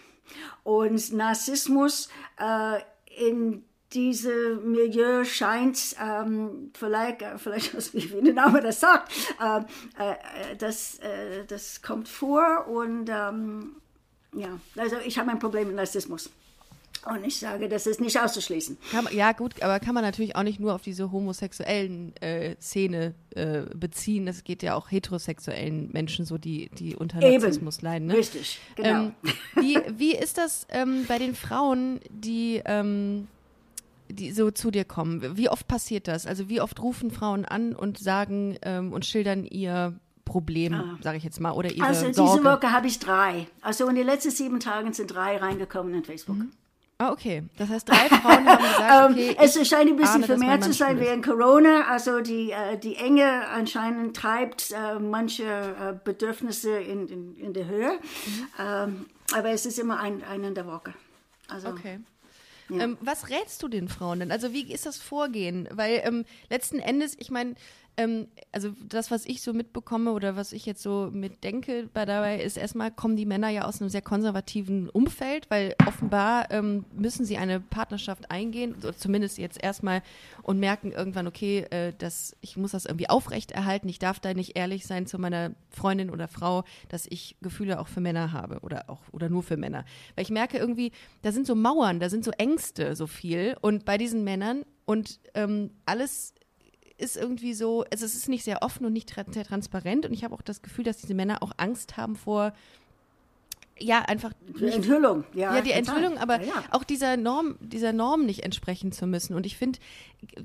[0.62, 2.80] Und Narzissmus äh,
[3.28, 9.60] in diese Milieu scheint ähm, vielleicht, äh, vielleicht wie, wie der Name das sagt, äh,
[10.02, 13.76] äh, das, äh, das kommt vor und ähm,
[14.34, 16.30] ja, also ich habe ein Problem mit Narzissmus.
[17.04, 18.76] Und ich sage, das ist nicht auszuschließen.
[18.92, 23.14] Man, ja, gut, aber kann man natürlich auch nicht nur auf diese homosexuellen äh, Szene
[23.30, 24.26] äh, beziehen.
[24.26, 27.86] Es geht ja auch heterosexuellen Menschen so, die, die unter Narzissmus Eben.
[27.86, 28.06] leiden.
[28.08, 28.16] Ne?
[28.16, 28.88] Richtig, genau.
[28.88, 29.12] Ähm,
[29.54, 33.28] wie, wie ist das ähm, bei den Frauen, die ähm,
[34.08, 35.36] die so zu dir kommen.
[35.36, 36.26] Wie oft passiert das?
[36.26, 40.98] Also wie oft rufen Frauen an und sagen ähm, und schildern ihr Problem, ah.
[41.02, 43.46] sage ich jetzt mal, oder ihre Also diese Woche habe ich drei.
[43.62, 46.36] Also in den letzten sieben Tagen sind drei reingekommen in Facebook.
[46.36, 46.50] Mhm.
[46.98, 47.42] Ah, okay.
[47.58, 50.98] Das heißt, drei Frauen haben gesagt, ähm, okay, Es scheint ein bisschen vermehrt zu sein
[50.98, 51.82] während Corona.
[51.90, 57.66] Also die, äh, die Enge anscheinend treibt äh, manche äh, Bedürfnisse in, in, in der
[57.66, 57.92] Höhe.
[57.92, 58.46] Mhm.
[58.58, 60.94] Ähm, aber es ist immer ein, ein in der Woche.
[61.48, 62.00] Also, okay.
[62.68, 62.84] Ja.
[62.84, 64.32] Ähm, was rätst du den Frauen denn?
[64.32, 65.68] Also wie ist das Vorgehen?
[65.70, 67.54] Weil ähm, letzten Endes, ich meine,
[67.96, 72.40] ähm, also das, was ich so mitbekomme oder was ich jetzt so mitdenke bei dabei,
[72.40, 77.24] ist erstmal kommen die Männer ja aus einem sehr konservativen Umfeld, weil offenbar ähm, müssen
[77.24, 80.02] sie eine Partnerschaft eingehen, so zumindest jetzt erstmal
[80.42, 84.56] und merken irgendwann, okay, äh, das, ich muss das irgendwie aufrechterhalten, ich darf da nicht
[84.56, 88.90] ehrlich sein zu meiner Freundin oder Frau, dass ich Gefühle auch für Männer habe oder
[88.90, 89.84] auch oder nur für Männer.
[90.14, 93.84] Weil ich merke irgendwie, da sind so Mauern, da sind so Ängste so viel und
[93.84, 96.34] bei diesen Männern und ähm, alles
[96.98, 100.12] ist irgendwie so, also es ist nicht sehr offen und nicht tra sehr transparent und
[100.12, 102.52] ich habe auch das Gefühl, dass diese Männer auch Angst haben vor
[103.78, 105.56] ja, einfach die Enthüllung, ja.
[105.56, 106.64] Ja, die Enthüllung, aber ja, ja.
[106.70, 109.34] auch dieser Norm, dieser Norm nicht entsprechen zu müssen.
[109.34, 109.78] Und ich finde,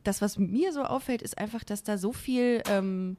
[0.04, 3.16] das, was mir so auffällt, ist einfach, dass da so viel, ähm,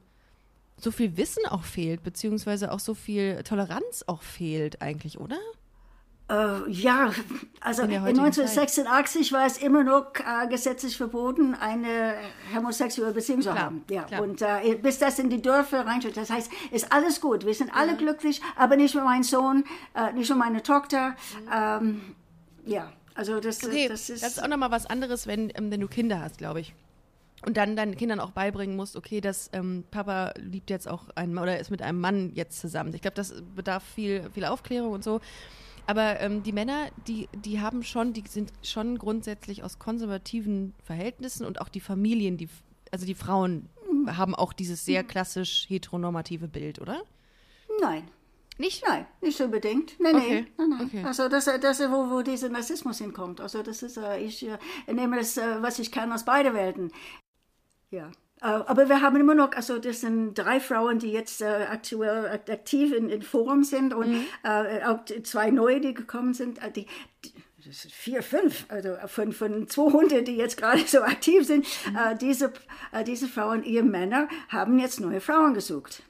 [0.77, 5.39] so viel Wissen auch fehlt, beziehungsweise auch so viel Toleranz auch fehlt, eigentlich, oder?
[6.29, 7.11] Äh, ja,
[7.59, 9.31] also in, in 1986 Zeit.
[9.37, 12.15] war es immer noch äh, gesetzlich verboten, eine
[12.55, 13.83] homosexuelle Beziehung zu haben.
[13.89, 14.03] Ja.
[14.03, 14.21] Klar.
[14.21, 16.15] Und äh, bis das in die Dörfer reinschaut.
[16.15, 17.45] Das heißt, ist alles gut.
[17.45, 17.97] Wir sind alle ja.
[17.97, 21.15] glücklich, aber nicht mit meinem Sohn, äh, nicht mit meiner Tochter.
[21.53, 22.01] Ähm,
[22.65, 24.23] ja, also das, okay, das ist.
[24.23, 26.73] Das ist auch nochmal was anderes, wenn, ähm, wenn du Kinder hast, glaube ich.
[27.45, 31.37] Und dann deinen Kindern auch beibringen musst, okay, dass ähm, Papa liebt jetzt auch einen
[31.37, 32.93] oder ist mit einem Mann jetzt zusammen.
[32.93, 35.19] Ich glaube, das bedarf viel, viel Aufklärung und so.
[35.85, 41.45] Aber ähm, die Männer, die, die haben schon, die sind schon grundsätzlich aus konservativen Verhältnissen
[41.45, 42.49] und auch die Familien, die,
[42.91, 44.17] also die Frauen mhm.
[44.17, 47.03] haben auch dieses sehr klassisch heteronormative Bild, oder?
[47.81, 48.07] Nein.
[48.57, 48.83] Nicht?
[48.87, 49.99] Nein, nicht unbedingt.
[49.99, 50.47] Nein, okay.
[50.57, 50.87] nein, nein.
[50.87, 51.03] Okay.
[51.03, 53.41] Also das, das ist, wo, wo dieser Narzissmus hinkommt.
[53.41, 54.57] Also das ist, äh, ich äh,
[54.91, 56.91] nehme das, äh, was ich kann aus beiden Welten.
[57.89, 58.11] Ja.
[58.43, 62.27] Äh, aber wir haben immer noch, also das sind drei Frauen, die jetzt äh, aktuell
[62.27, 64.25] aktiv in, in Forum sind und mhm.
[64.43, 66.61] äh, auch zwei neue, die gekommen sind.
[66.61, 66.85] Äh, die,
[67.65, 71.65] das sind vier, fünf, also von, von 200, die jetzt gerade so aktiv sind.
[71.89, 71.95] Mhm.
[71.95, 72.51] Äh, diese,
[72.91, 76.03] äh, diese Frauen, ihre Männer, haben jetzt neue Frauen gesucht.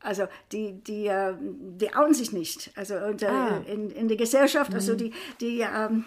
[0.00, 2.70] Also die, die, die outen sich nicht.
[2.76, 3.60] Also und, ah.
[3.66, 4.98] in, in der Gesellschaft, also mhm.
[4.98, 6.04] die, die ähm,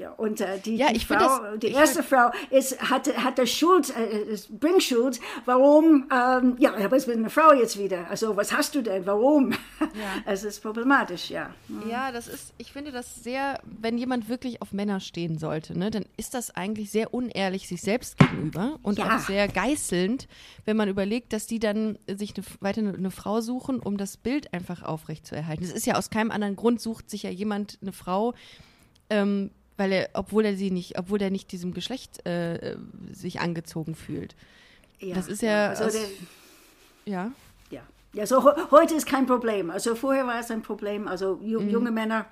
[0.00, 3.90] ja, und äh, die, ja, die, Frau, das, die erste Frau ist, hatte, hatte Schuld,
[3.90, 5.20] äh, bringt Schuld.
[5.44, 6.08] Warum?
[6.10, 8.08] Ähm, ja, aber es wird eine Frau jetzt wieder.
[8.08, 9.04] Also was hast du denn?
[9.04, 9.52] Warum?
[9.52, 9.58] Ja.
[10.26, 11.50] Es ist problematisch, ja.
[11.68, 11.90] Mhm.
[11.90, 15.90] Ja, das ist, ich finde das sehr, wenn jemand wirklich auf Männer stehen sollte, ne,
[15.90, 19.16] dann ist das eigentlich sehr unehrlich sich selbst gegenüber und ja.
[19.16, 20.28] auch sehr geißelnd,
[20.64, 24.54] wenn man überlegt, dass die dann sich eine, weiter eine Frau suchen, um das Bild
[24.54, 25.64] einfach aufrechtzuerhalten.
[25.64, 28.34] Es ist ja aus keinem anderen Grund sucht sich ja jemand eine Frau,
[29.10, 29.50] ähm,
[29.80, 32.76] weil er, obwohl er sie nicht, obwohl er nicht diesem Geschlecht äh,
[33.10, 34.36] sich angezogen fühlt.
[34.98, 35.70] Ja, das ist ja.
[35.70, 36.02] Also aus, der,
[37.06, 37.32] ja.
[38.12, 38.26] Ja.
[38.26, 39.70] So heute ist kein Problem.
[39.70, 41.08] Also vorher war es ein Problem.
[41.08, 41.70] Also mhm.
[41.70, 42.26] junge Männer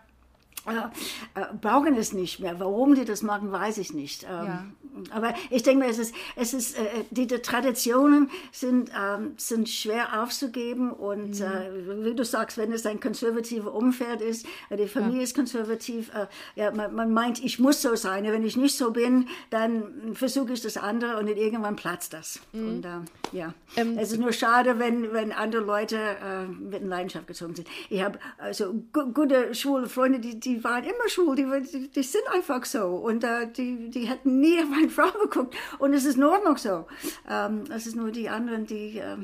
[0.70, 2.58] äh, brauchen es nicht mehr.
[2.60, 4.24] Warum die das machen, weiß ich nicht.
[4.24, 4.64] Ähm, ja.
[5.10, 9.68] Aber ich denke mir, es ist, es ist, äh, die, die Traditionen sind, ähm, sind
[9.68, 11.44] schwer aufzugeben und mhm.
[11.44, 15.22] äh, wie du sagst, wenn es ein konservatives Umfeld ist, äh, die Familie ja.
[15.24, 16.26] ist konservativ, äh,
[16.56, 18.24] ja, man, man, meint, ich muss so sein.
[18.24, 22.40] Wenn ich nicht so bin, dann versuche ich das andere und irgendwann platzt das.
[22.52, 22.68] Mhm.
[22.68, 26.88] Und äh, ja, ähm, es ist nur schade, wenn, wenn andere Leute äh, mit in
[26.88, 27.68] Leidenschaft gezogen sind.
[27.88, 32.22] Ich habe also gute schwule Freunde, die, die waren immer schwul, die, die, die sind
[32.32, 36.16] einfach so und äh, die, die hätten nie auf meine Frau geguckt und es ist
[36.16, 36.86] in Ordnung so.
[37.28, 39.16] Ähm, es ist nur die anderen, die, äh,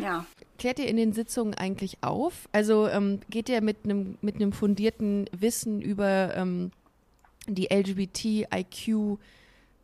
[0.00, 0.24] ja.
[0.58, 2.48] Klärt ihr in den Sitzungen eigentlich auf?
[2.52, 6.70] Also ähm, geht ihr mit einem mit einem fundierten Wissen über ähm,
[7.46, 9.18] die LGBTIQ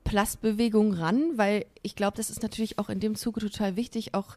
[0.04, 1.32] Plus-Bewegung ran?
[1.36, 4.36] Weil ich glaube, das ist natürlich auch in dem Zuge total wichtig, auch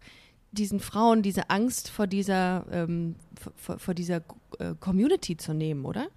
[0.52, 3.16] diesen Frauen diese Angst vor dieser, ähm,
[3.56, 4.24] vor, vor, dieser
[4.58, 6.08] äh, Community zu nehmen, oder?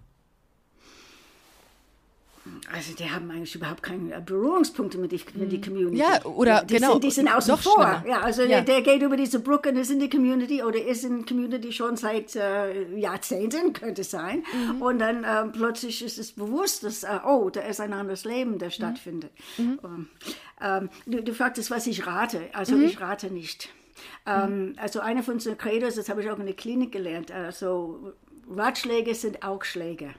[2.72, 5.62] Also die haben eigentlich überhaupt keine Berührungspunkte mit, die, mit der mhm.
[5.62, 5.98] Community.
[5.98, 6.92] Ja, oder die, genau.
[6.92, 8.04] Sind, die sind außen vor.
[8.06, 8.60] Ja, also ja.
[8.60, 11.26] Der, der, geht über diese Brücke und ist in der Community oder ist in der
[11.26, 14.42] Community schon seit äh, Jahrzehnten, könnte sein.
[14.52, 14.82] Mhm.
[14.82, 18.58] Und dann äh, plötzlich ist es bewusst, dass, äh, oh, da ist ein anderes Leben,
[18.58, 18.82] das mhm.
[18.82, 19.30] stattfindet.
[19.58, 19.78] Mhm.
[19.82, 20.08] Um,
[20.60, 22.50] ähm, du, du fragtest, was ich rate.
[22.54, 22.84] Also mhm.
[22.84, 23.68] ich rate nicht.
[24.26, 28.12] Ähm, also eine von unseren Credos, das habe ich auch in der Klinik gelernt, also
[28.50, 30.10] Ratschläge sind auch Schläge.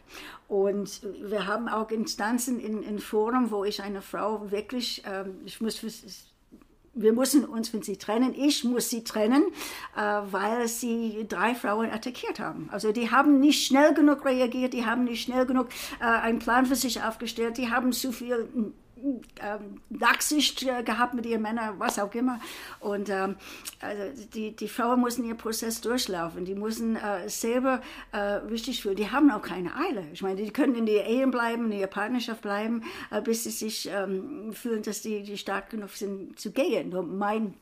[0.47, 5.61] Und wir haben auch Instanzen in, in Forum, wo ich eine Frau wirklich, ähm, ich
[5.61, 5.81] muss
[6.95, 9.45] wir müssen uns, wenn sie trennen, ich muss sie trennen,
[9.97, 12.69] äh, weil sie drei Frauen attackiert haben.
[12.71, 16.65] Also die haben nicht schnell genug reagiert, die haben nicht schnell genug äh, einen Plan
[16.65, 18.47] für sich aufgestellt, die haben zu viel
[19.41, 22.39] ähm, Nachsicht äh, gehabt mit ihren Männern, was auch immer.
[22.79, 23.35] Und ähm,
[23.79, 26.45] also die, die Frauen müssen ihren Prozess durchlaufen.
[26.45, 28.95] Die müssen äh, selber äh, richtig fühlen.
[28.95, 30.05] Die haben auch keine Eile.
[30.13, 33.51] Ich meine, die können in der Ehe bleiben, in ihrer Partnerschaft bleiben, äh, bis sie
[33.51, 36.89] sich ähm, fühlen, dass die, die stark genug sind zu gehen.
[36.89, 37.53] Nur mein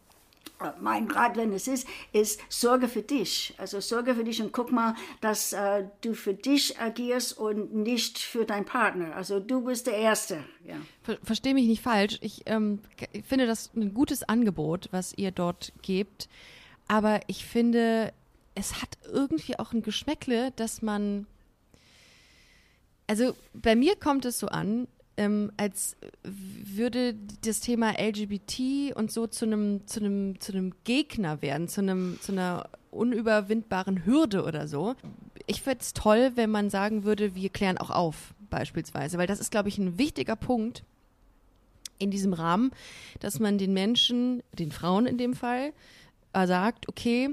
[0.79, 3.53] mein Rat, wenn es ist, ist Sorge für dich.
[3.57, 8.19] Also Sorge für dich und guck mal, dass äh, du für dich agierst und nicht
[8.19, 9.15] für deinen Partner.
[9.15, 10.43] Also du bist der Erste.
[10.65, 10.75] Ja.
[11.03, 12.17] Ver Verstehe mich nicht falsch.
[12.21, 12.79] Ich ähm,
[13.27, 16.29] finde das ein gutes Angebot, was ihr dort gebt.
[16.87, 18.13] Aber ich finde,
[18.55, 21.25] es hat irgendwie auch ein Geschmäckle, dass man.
[23.07, 24.87] Also bei mir kommt es so an,
[25.17, 31.41] ähm, als würde das Thema LGBT und so zu einem zu einem zu einem Gegner
[31.41, 34.95] werden, zu einem zu einer unüberwindbaren Hürde oder so.
[35.47, 39.39] Ich fände es toll, wenn man sagen würde, wir klären auch auf, beispielsweise, weil das
[39.39, 40.83] ist, glaube ich, ein wichtiger Punkt
[41.97, 42.71] in diesem Rahmen,
[43.19, 45.73] dass man den Menschen, den Frauen in dem Fall,
[46.33, 47.29] äh, sagt, okay,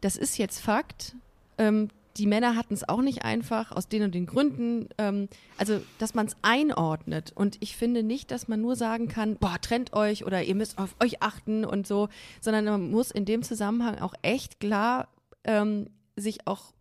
[0.00, 1.14] das ist jetzt Fakt.
[1.58, 4.88] Ähm, die Männer hatten es auch nicht einfach, aus den und den Gründen.
[4.98, 7.32] Ähm, also, dass man es einordnet.
[7.34, 10.78] Und ich finde nicht, dass man nur sagen kann, boah, trennt euch oder ihr müsst
[10.78, 12.08] auf euch achten und so,
[12.40, 15.08] sondern man muss in dem Zusammenhang auch echt klar
[15.42, 16.72] ähm, sich auch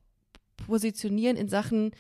[0.68, 1.92] positionieren in Sachen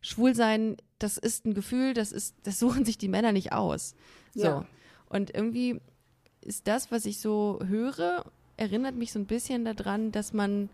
[0.00, 0.76] Schwulsein.
[0.98, 3.94] Das ist ein Gefühl, das ist, das suchen sich die Männer nicht aus.
[4.34, 4.44] So.
[4.44, 4.66] Ja.
[5.08, 5.80] Und irgendwie
[6.40, 8.24] ist das, was ich so höre,
[8.56, 10.68] erinnert mich so ein bisschen daran, dass man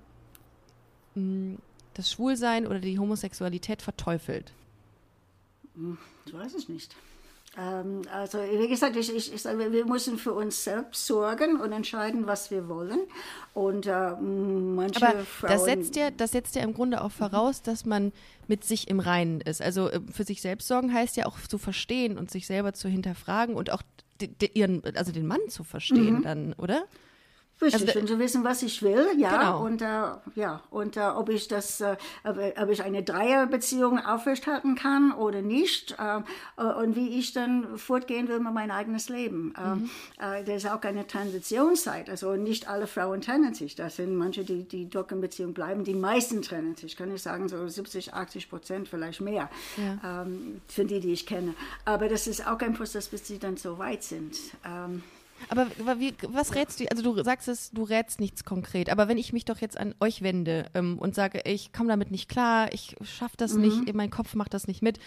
[1.15, 1.59] mh, hm,
[1.97, 4.53] das Schwulsein oder die Homosexualität verteufelt?
[6.27, 6.95] Ich weiß es nicht.
[7.59, 11.73] Ähm, also wie gesagt, ich, ich, ich sage, wir müssen für uns selbst sorgen und
[11.73, 13.01] entscheiden, was wir wollen.
[13.55, 17.63] Und äh, manche Aber Frauen, das setzt ja, das setzt ja im Grunde auch voraus,
[17.63, 18.13] dass man
[18.47, 19.63] mit sich im Reinen ist.
[19.63, 22.89] Also äh, für sich selbst sorgen heißt ja auch zu verstehen und sich selber zu
[22.89, 23.83] hinterfragen und auch
[24.55, 26.23] ihren, also den Mann zu verstehen mhm.
[26.23, 26.85] dann, oder?
[27.61, 29.65] Richtig, also, und zu wissen, was ich will, ja, genau.
[29.65, 29.87] und, äh,
[30.35, 35.97] ja, und äh, ob ich das, äh, ob ich eine Dreierbeziehung aufrechthalten kann oder nicht,
[35.99, 36.19] äh,
[36.59, 39.55] äh, und wie ich dann fortgehen will mit mein eigenes Leben.
[39.57, 39.91] Äh, mhm.
[40.45, 44.65] das ist auch eine Transitionszeit, also nicht alle Frauen trennen sich, das sind manche, die,
[44.65, 48.51] die doch in Beziehung bleiben, die meisten trennen sich, kann ich sagen, so 70, 80
[48.51, 49.49] Prozent, vielleicht mehr,
[49.79, 50.23] ja.
[50.23, 51.55] ähm, für die, die ich kenne.
[51.87, 54.37] Aber das ist auch ein Prozess, bis sie dann so weit sind.
[54.63, 55.03] Ähm,
[55.49, 55.67] aber,
[56.01, 56.87] wie, was rätst du?
[56.91, 58.91] Also du sagst es, du rätst nichts konkret.
[58.91, 62.11] Aber wenn ich mich doch jetzt an euch wende ähm, und sage, ich komme damit
[62.11, 63.61] nicht klar, ich schaffe das mhm.
[63.61, 64.99] nicht, mein Kopf macht das nicht mit,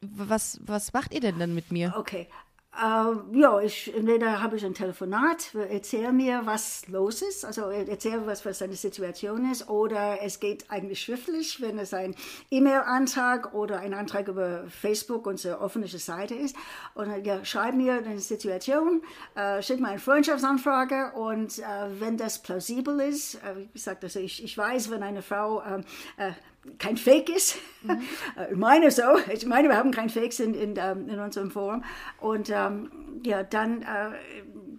[0.00, 1.94] was, was macht ihr denn dann mit mir?
[1.96, 2.28] Okay,
[2.76, 8.26] äh, ja, ich, entweder habe ich ein Telefonat, erzähl mir, was los ist, also erzähl,
[8.26, 12.14] was, was deine Situation ist, oder es geht eigentlich schriftlich, wenn es ein
[12.50, 16.56] E-Mail-Antrag oder ein Antrag über Facebook, unsere offene Seite ist.
[16.94, 19.02] Und ja, schreib mir deine Situation,
[19.34, 21.62] äh, schick mir eine Freundschaftsanfrage und äh,
[21.98, 25.84] wenn das plausibel ist, äh, wie gesagt, also ich, ich weiß, wenn eine Frau ähm,
[26.16, 26.32] äh,
[26.78, 27.56] kein Fake ist.
[27.82, 28.02] Mhm.
[28.50, 29.02] Ich meine so.
[29.32, 31.84] Ich meine, wir haben kein Fakes in, in, ähm, in unserem Forum.
[32.20, 32.90] Und ähm,
[33.24, 34.10] ja, dann, äh,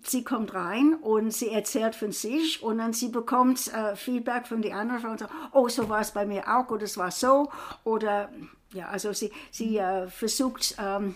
[0.04, 4.62] sie kommt rein und sie erzählt von sich und dann sie bekommt äh, Feedback von
[4.62, 5.18] den anderen Frauen.
[5.18, 7.50] So, oh, so war es bei mir auch oder es war so.
[7.84, 8.30] Oder,
[8.74, 11.16] ja, also sie, sie äh, versucht ähm,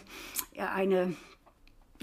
[0.53, 1.15] ja, eine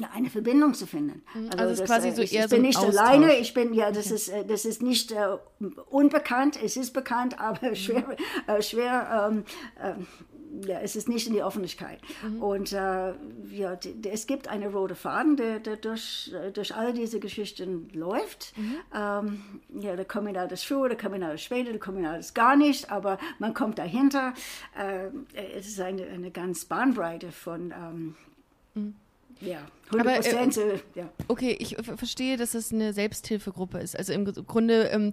[0.06, 1.22] eine Verbindung zu finden.
[1.34, 1.50] Mhm.
[1.50, 2.96] Also, also das, ist quasi so ich, eher ich bin so nicht Austausch.
[2.96, 4.14] alleine, ich bin ja, das okay.
[4.14, 5.36] ist äh, das ist nicht äh,
[5.90, 9.44] unbekannt, es ist bekannt, aber schwer äh, schwer ähm,
[9.82, 9.94] äh,
[10.66, 12.00] ja, es ist nicht in die Öffentlichkeit.
[12.22, 12.42] Mhm.
[12.42, 13.12] Und äh,
[13.50, 18.56] ja, die, es gibt einen roten Faden, der, der durch, durch all diese Geschichten läuft.
[18.56, 18.76] Mhm.
[18.94, 19.42] Ähm,
[19.80, 23.18] ja, der Kommunal ist früher, der Kommunal ist später, der Kommunal ist gar nicht, aber
[23.38, 24.32] man kommt dahinter.
[24.76, 25.08] Äh,
[25.56, 28.14] es ist eine, eine ganz Bahnbreite von ähm,
[28.74, 28.94] mhm
[29.40, 29.60] ja,
[29.92, 30.56] 100 Prozent.
[30.56, 31.08] Äh, ja.
[31.28, 33.96] Okay, ich verstehe, dass es eine Selbsthilfegruppe ist.
[33.96, 35.12] Also im Grunde ähm,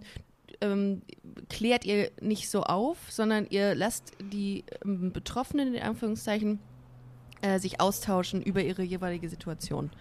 [0.61, 1.01] ähm,
[1.49, 6.59] klärt ihr nicht so auf, sondern ihr lasst die ähm, Betroffenen in Anführungszeichen
[7.41, 9.91] äh, sich austauschen über ihre jeweilige Situation.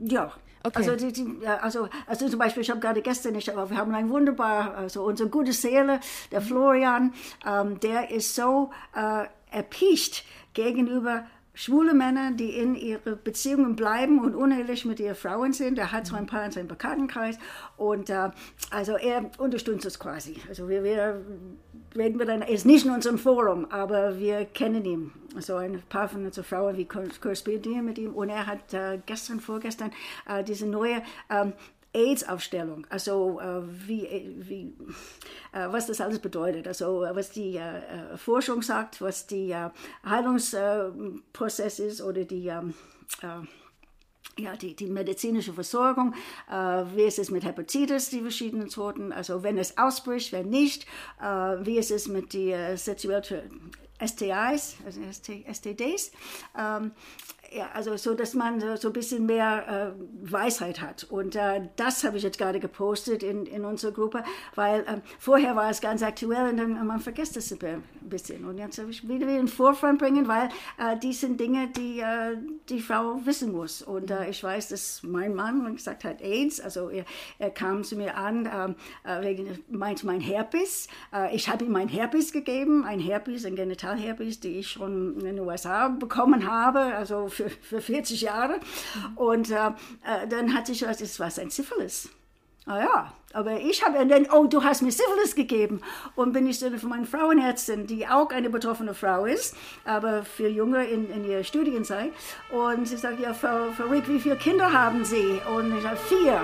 [0.00, 0.32] Ja,
[0.66, 0.78] Okay.
[0.78, 3.94] Also, die, die, also, also zum Beispiel, ich habe gerade gestern nicht, aber wir haben
[3.94, 6.00] einen wunderbar, also unsere gute Seele,
[6.32, 6.40] der.
[6.40, 7.14] Florian,
[7.46, 10.24] ähm, der ist so äh, erpicht
[10.54, 11.24] gegenüber
[11.56, 15.78] schwule Männer, die in ihre Beziehungen bleiben und unehelich mit ihren Frauen sind.
[15.78, 17.38] Er hat so ein paar in seinem Bekanntenkreis
[17.76, 18.30] und äh,
[18.70, 20.36] also er unterstützt es quasi.
[20.48, 21.24] Also wir, wir
[21.96, 25.12] reden wir dann, er ist nicht in unserem Forum, aber wir kennen ihn.
[25.34, 29.40] Also ein paar von unseren Frauen, wie korrespondieren mit ihm und er hat äh, gestern,
[29.40, 29.92] vorgestern
[30.28, 31.54] äh, diese neue ähm,
[31.96, 34.74] AIDS-Aufstellung, also äh, wie, wie,
[35.52, 39.70] äh, was das alles bedeutet, also äh, was die äh, äh, Forschung sagt, was äh,
[40.04, 42.74] Heilungsprozess ist oder die, ähm,
[44.38, 46.12] ja, die, die medizinische Versorgung,
[46.94, 50.84] wie ist es mit Hepatitis, die verschiedenen Sorten, also wenn es ausbricht, wenn nicht,
[51.18, 53.72] wie ist es mit den sexuellen
[54.04, 55.00] STIs, also
[55.50, 56.10] STDs.
[56.58, 56.92] Ähm,
[57.56, 61.04] ja, also so, dass man so, ein bisschen mehr äh, Weisheit hat.
[61.04, 64.22] Und äh, das habe ich jetzt gerade gepostet in, in unserer Gruppe,
[64.54, 68.44] weil äh, vorher war es ganz aktuell und dann man vergisst es ein bisschen.
[68.44, 72.00] Und jetzt habe ich wieder in den Vorfront bringen, weil äh, die sind Dinge, die
[72.00, 72.36] äh,
[72.68, 73.80] die Frau wissen muss.
[73.80, 77.04] Und äh, ich weiß, dass mein Mann gesagt hat AIDS, also er,
[77.38, 80.88] er kam zu mir an ähm, äh, wegen meint mein Herpes.
[81.32, 85.40] Ich habe ihm mein Herpes gegeben, ein Herpes, ein Genitalherpes, die ich schon in den
[85.40, 88.60] USA bekommen habe, also für, für 40 Jahre.
[89.14, 92.08] Und äh, äh, dann hatte ich gesagt, es war ein Syphilis.
[92.68, 95.82] Ah ja, aber ich habe dann, oh, du hast mir Syphilis gegeben.
[96.16, 100.48] Und bin ich dann von meiner Frauenärztin, die auch eine betroffene Frau ist, aber für
[100.48, 102.10] Junge in, in ihrer Studienzeit.
[102.50, 105.40] Und sie sagt, ja, Frau, Frau Rick, wie viele Kinder haben Sie?
[105.54, 106.40] Und ich sage, vier.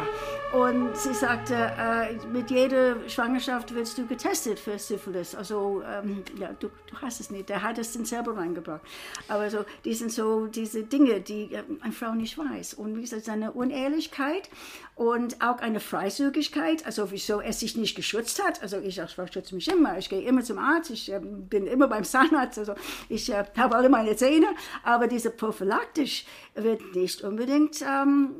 [0.52, 5.34] Und sie sagte, äh, mit jeder Schwangerschaft wirst du getestet für Syphilis.
[5.34, 7.48] Also, ähm, ja, du, du, hast es nicht.
[7.48, 8.82] Der hat es dann selber reingebracht.
[9.28, 12.74] Aber so, die sind so diese Dinge, die eine Frau nicht weiß.
[12.74, 14.50] Und wie gesagt, seine Unehrlichkeit
[14.94, 18.62] und auch eine Freizügigkeit, also wieso er sich nicht geschützt hat.
[18.62, 19.96] Also ich, ich schütze mich immer.
[19.96, 20.90] Ich gehe immer zum Arzt.
[20.90, 22.58] Ich äh, bin immer beim Zahnarzt.
[22.58, 22.74] Also
[23.08, 24.48] ich äh, habe alle meine Zähne.
[24.82, 27.80] Aber diese prophylaktisch wird nicht unbedingt...
[27.80, 28.34] Ähm,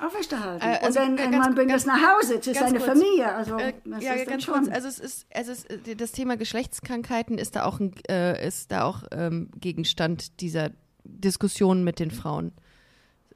[0.00, 0.64] aufrechterhalten.
[0.64, 2.84] Äh, also, und dann, äh, man bringt das nach Hause zu seiner kurz.
[2.84, 3.32] Familie.
[3.32, 4.54] Also, äh, ja, ganz schon.
[4.54, 4.68] kurz.
[4.68, 8.72] Also es ist, also es, äh, das Thema Geschlechtskrankheiten ist da auch, ein, äh, ist
[8.72, 10.70] da auch ähm, Gegenstand dieser
[11.04, 12.52] Diskussion mit den Frauen.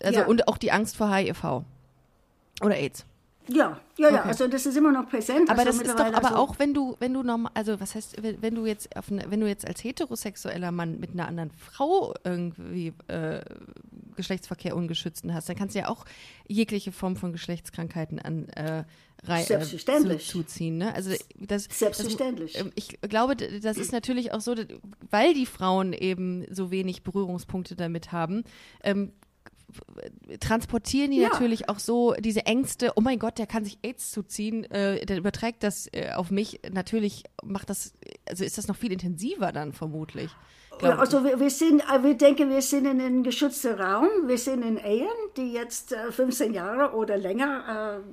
[0.02, 0.26] Also ja.
[0.26, 1.64] und auch die Angst vor HIV
[2.62, 3.04] oder AIDS.
[3.52, 4.16] Ja, ja, okay.
[4.16, 5.50] ja, also das ist immer noch präsent.
[5.50, 7.94] Aber also das ist doch, aber also auch wenn du, wenn du normal, also was
[7.94, 11.50] heißt, wenn du jetzt auf eine, wenn du jetzt als heterosexueller Mann mit einer anderen
[11.50, 13.40] Frau irgendwie äh,
[14.16, 16.04] Geschlechtsverkehr ungeschützten hast, dann kannst du ja auch
[16.46, 18.84] jegliche Form von Geschlechtskrankheiten an äh,
[19.24, 20.78] Rei äh, zu, zuziehen.
[20.78, 20.94] Ne?
[20.94, 22.54] Also das, Selbstverständlich.
[22.54, 24.54] Das, ähm, ich glaube, das ist natürlich auch so,
[25.10, 28.44] weil die Frauen eben so wenig Berührungspunkte damit haben,
[28.82, 29.12] ähm,
[30.40, 31.28] transportieren die ja.
[31.28, 35.18] natürlich auch so diese Ängste, oh mein Gott, der kann sich AIDS zuziehen, äh, der
[35.18, 36.60] überträgt das äh, auf mich.
[36.70, 37.94] Natürlich macht das,
[38.28, 40.30] also ist das noch viel intensiver dann vermutlich.
[40.82, 44.08] Also wir, wir, sind, äh, wir denken, wir sind in einem geschützten Raum.
[44.26, 48.10] Wir sind in Ehen, die jetzt äh, 15 Jahre oder länger äh,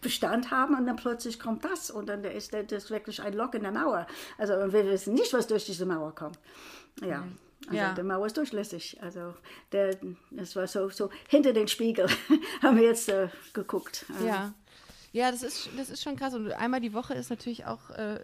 [0.00, 3.62] Bestand haben und dann plötzlich kommt das und dann ist das wirklich ein Lock in
[3.62, 4.06] der Mauer.
[4.38, 6.38] Also wir wissen nicht, was durch diese Mauer kommt.
[7.02, 7.18] Ja.
[7.18, 7.38] Mhm.
[7.66, 7.92] Also ja.
[7.94, 8.98] der Mauer ist durchlässig.
[9.02, 9.34] Also
[9.72, 9.96] der,
[10.30, 12.06] das war so, so hinter den Spiegel
[12.62, 14.06] haben wir jetzt äh, geguckt.
[14.24, 14.54] Ja.
[15.12, 16.34] Ja, das ist, das ist schon krass.
[16.34, 18.20] Und einmal die Woche ist natürlich auch äh,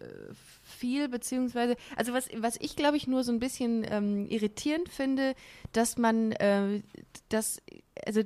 [0.83, 5.37] viel, beziehungsweise, also was, was ich glaube ich nur so ein bisschen ähm, irritierend finde,
[5.72, 6.83] dass man äh,
[7.28, 7.62] das,
[8.05, 8.22] also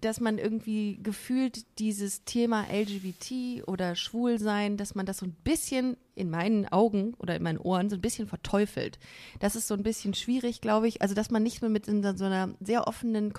[0.00, 5.96] dass man irgendwie gefühlt dieses Thema LGBT oder Schwulsein, dass man das so ein bisschen
[6.14, 9.00] in meinen Augen oder in meinen Ohren so ein bisschen verteufelt.
[9.40, 11.02] Das ist so ein bisschen schwierig, glaube ich.
[11.02, 13.32] Also, dass man nicht mehr mit so einer sehr offenen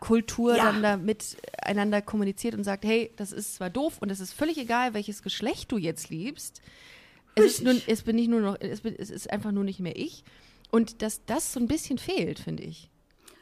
[0.00, 0.64] Kommunikationskultur ja.
[0.64, 4.58] dann da miteinander kommuniziert und sagt, hey, das ist zwar doof und es ist völlig
[4.58, 6.60] egal, welches Geschlecht du jetzt liebst.
[7.34, 9.80] Es ist, nur, es bin nicht nur noch, es, bin, es ist einfach nur nicht
[9.80, 10.24] mehr ich.
[10.70, 12.90] Und dass das so ein bisschen fehlt, finde ich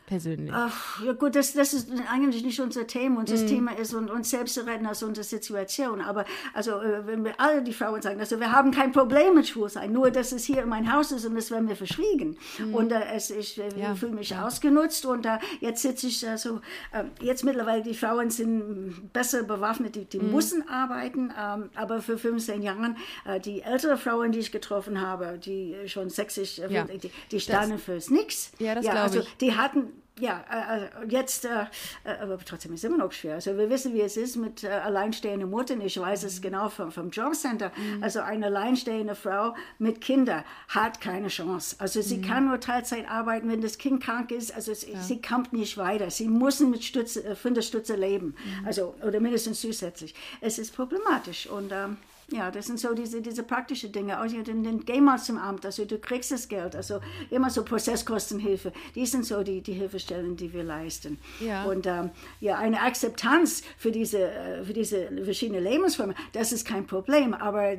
[0.07, 0.53] persönlich?
[0.55, 3.21] Ach, ja gut, das, das ist eigentlich nicht unser Thema.
[3.21, 3.47] Unser mm.
[3.47, 6.01] Thema ist und, uns selbst zu retten aus unserer Situation.
[6.01, 6.25] Aber
[6.55, 9.93] also, äh, wenn wir alle die Frauen sagen, also wir haben kein Problem mit Schwulsein,
[9.93, 12.37] nur dass es hier in mein Haus ist und das werden wir verschwiegen.
[12.59, 12.75] Mm.
[12.75, 13.95] Und äh, es, ich äh, ja.
[13.95, 14.47] fühle mich ja.
[14.47, 16.61] ausgenutzt und äh, jetzt sitze ich also,
[16.93, 20.33] äh, jetzt mittlerweile die Frauen sind besser bewaffnet, die, die mm.
[20.33, 25.39] müssen arbeiten, ähm, aber für 15 Jahren, äh, die ältere Frauen, die ich getroffen habe,
[25.39, 26.85] die schon 60, ja.
[26.85, 28.53] die, die standen das, fürs Nix.
[28.59, 29.37] Ja, das ja, also, ich.
[29.39, 29.89] Die hatten
[30.23, 31.67] ja, äh, äh, jetzt, äh,
[32.05, 33.35] aber trotzdem ist es immer noch schwer.
[33.35, 35.81] Also wir wissen, wie es ist mit alleinstehenden Muttern.
[35.81, 37.73] Ich weiß es genau vom, vom Jobcenter.
[37.77, 38.05] Mhm.
[38.05, 41.75] Also eine alleinstehende Frau mit Kindern hat keine Chance.
[41.81, 42.23] Also sie mhm.
[42.23, 44.55] kann nur Teilzeit arbeiten, wenn das Kind krank ist.
[44.55, 45.01] Also ja.
[45.03, 46.09] sie kommt nicht weiter.
[46.09, 48.37] Sie müssen mit Stütze, von der Stütze leben.
[48.61, 48.67] Mhm.
[48.67, 50.15] Also, oder mindestens zusätzlich.
[50.41, 51.97] Es ist problematisch und ähm,
[52.33, 54.21] ja, das sind so diese, diese praktischen Dinge.
[54.21, 57.65] Auch den, den geh mal zum Amt, also du kriegst das Geld, also immer so
[57.65, 58.73] Prozesskostenhilfe.
[58.95, 61.19] Die sind so die, die Hilfestellen, die wir leisten.
[61.41, 61.65] Ja.
[61.65, 62.11] Und ähm,
[62.41, 67.35] ja, eine Akzeptanz für diese, äh, für diese verschiedenen Lebensformen, das ist kein Problem.
[67.35, 67.79] Aber äh,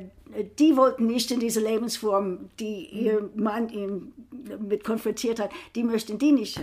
[0.58, 3.00] die wollten nicht in diese Lebensform, die mhm.
[3.00, 4.12] ihr Mann ihn
[4.60, 6.58] mit konfrontiert hat, die möchten die nicht.
[6.58, 6.62] Äh,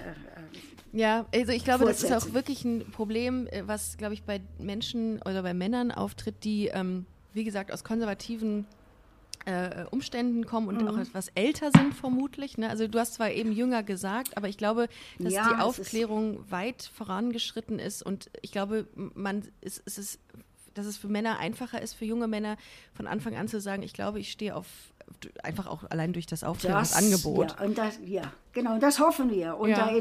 [0.94, 5.22] ja, also ich glaube, das ist auch wirklich ein Problem, was, glaube ich, bei Menschen
[5.22, 8.66] oder bei Männern auftritt, die ähm, wie gesagt, aus konservativen
[9.46, 10.88] äh, Umständen kommen und mhm.
[10.88, 12.58] auch etwas älter sind vermutlich.
[12.58, 12.70] Ne?
[12.70, 14.88] Also du hast zwar eben jünger gesagt, aber ich glaube,
[15.20, 20.20] dass ja, die Aufklärung weit vorangeschritten ist und ich glaube, man es ist,
[20.74, 22.58] dass es für Männer einfacher ist, für junge Männer
[22.94, 24.68] von Anfang an zu sagen, ich glaube, ich stehe auf
[25.44, 27.56] einfach auch allein durch das Aufklärungsangebot.
[27.60, 29.58] Ja, und das, ja, genau, das hoffen wir.
[29.58, 29.88] Und Ja.
[29.88, 29.92] da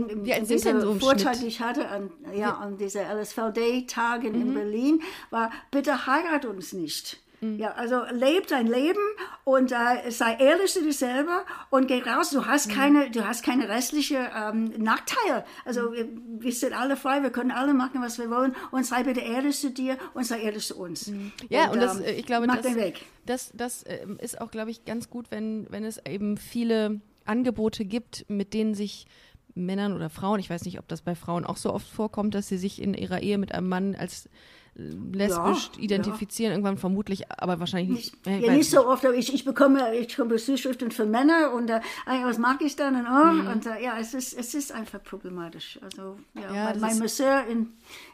[0.70, 1.42] denn dieser so im Vortrag, Schnitt?
[1.42, 4.40] die ich hatte an, ja, an dieser LSVD-Tagen Mhm.
[4.42, 7.18] in Berlin, war, bitte heirat uns nicht.
[7.40, 7.58] Mhm.
[7.58, 9.00] Ja, also leb dein Leben
[9.44, 12.30] und äh, sei ehrlich zu dir selber und geh raus.
[12.30, 12.46] Du Mhm.
[12.46, 15.44] hast keine, du hast keine restliche ähm, Nachteile.
[15.64, 15.94] Also Mhm.
[15.94, 16.08] wir,
[16.42, 18.54] wir sind alle frei, wir können alle machen, was wir wollen.
[18.72, 21.10] Und sei bitte ehrlich zu dir und sei ehrlich zu uns.
[21.48, 23.04] Ja, und, das, ähm, äh, ich glaube, mach das, den Weg.
[23.26, 27.84] das, das ähm, ist auch, glaube ich, ganz gut, wenn, wenn es eben viele Angebote
[27.84, 29.06] gibt, mit denen sich
[29.54, 32.48] Männern oder Frauen, ich weiß nicht, ob das bei Frauen auch so oft vorkommt, dass
[32.48, 34.28] sie sich in ihrer Ehe mit einem Mann als äh,
[34.74, 38.14] lesbisch Ja, identifizieren, irgendwann vermutlich, aber wahrscheinlich nicht.
[38.26, 41.52] Ich ja, weiß nicht so oft, aber ich, ich bekomme, ich bekomme Zuschriften für Männer
[41.52, 43.46] und äh, ah, was mag ich dann und, oh, Mhm.
[43.48, 45.78] und äh, ja, es ist, es ist einfach problematisch.
[45.82, 47.72] Also ja, Ja, mein, mein Masseur in,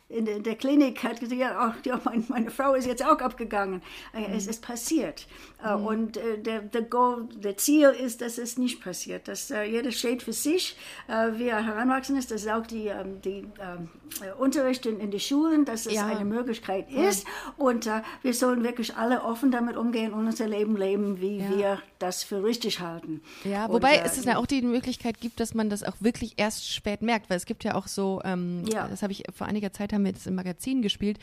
[0.09, 3.04] in, der- in der Klinik hat gesagt, ja, auch, ja mein, meine Frau ist jetzt
[3.04, 3.82] auch abgegangen.
[4.14, 4.34] Äh, Mhm.
[4.36, 5.26] Es ist passiert.
[5.64, 9.90] Äh, Und äh, der, der, Goal, der Ziel ist, dass es nicht passiert, dass jeder
[9.90, 10.76] steht für sich,
[11.09, 13.88] wie er heranwachsen ist, das ist auch die, ähm, die ähm,
[14.22, 16.07] äh, Unterricht in, in den Schulen, dass es Ja.
[16.07, 17.26] eine Möglichkeit ist.
[17.57, 17.88] Und
[18.22, 21.50] wir sollen wirklich alle offen damit umgehen und unser Leben leben, wie Ja.
[21.50, 23.20] wir das für richtig halten.
[23.44, 26.34] Ja, Und, wobei äh, es ja auch die Möglichkeit gibt, dass man das auch wirklich
[26.36, 28.88] erst spät merkt, weil es gibt ja auch so, ähm, Ja.
[28.88, 31.18] das habe ich vor einiger Zeit haben wir das im Magazin gespielt,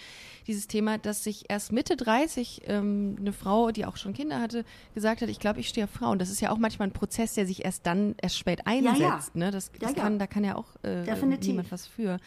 [0.47, 4.65] dieses Thema, dass sich erst Mitte 30 ähm, eine Frau, die auch schon Kinder hatte,
[4.95, 6.19] gesagt hat, ich glaube, ich stehe auf Frauen.
[6.19, 8.99] Das ist ja auch manchmal ein Prozess, der sich erst dann erst spät einsetzt.
[8.99, 9.19] ja.
[9.33, 9.51] Ne?
[9.51, 11.47] Das, das kann, da kann ja auch äh, Definitiv.
[11.49, 12.17] niemand was für.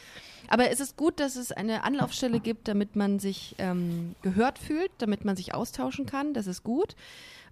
[0.49, 4.91] Aber es ist gut, dass es eine Anlaufstelle gibt, damit man sich ähm, gehört fühlt,
[4.99, 6.35] damit man sich austauschen kann.
[6.35, 6.95] Das ist gut.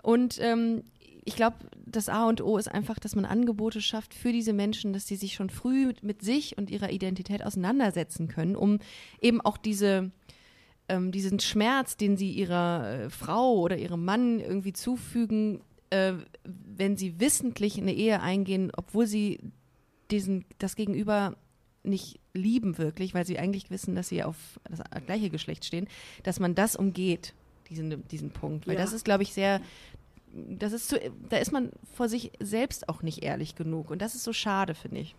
[0.05, 0.85] Und ähm,
[1.25, 4.93] ich glaube, das A und O ist einfach, dass man Angebote schafft für diese Menschen,
[4.93, 8.81] dass sie sich schon früh mit, sich und ihrer Identität auseinandersetzen können, um
[9.23, 10.11] eben auch diese,
[10.91, 16.13] ähm, diesen Schmerz, den sie ihrer äh, Frau oder ihrem Mann irgendwie zufügen, äh,
[16.45, 19.41] wenn sie wissentlich eine Ehe eingehen, obwohl sie
[20.11, 21.37] diesen, das Gegenüber
[21.83, 24.37] nicht lieben wirklich, weil sie eigentlich wissen, dass sie auf
[24.69, 25.89] das gleiche Geschlecht stehen,
[26.23, 27.33] dass man das umgeht,
[27.71, 28.67] diesen, diesen Punkt.
[28.67, 28.81] Weil Ja.
[28.81, 29.61] das ist, glaube ich, sehr,
[30.33, 30.99] das ist zu,
[31.29, 33.91] da ist man vor sich selbst auch nicht ehrlich genug.
[33.91, 35.15] Und das ist so schade, finde ich.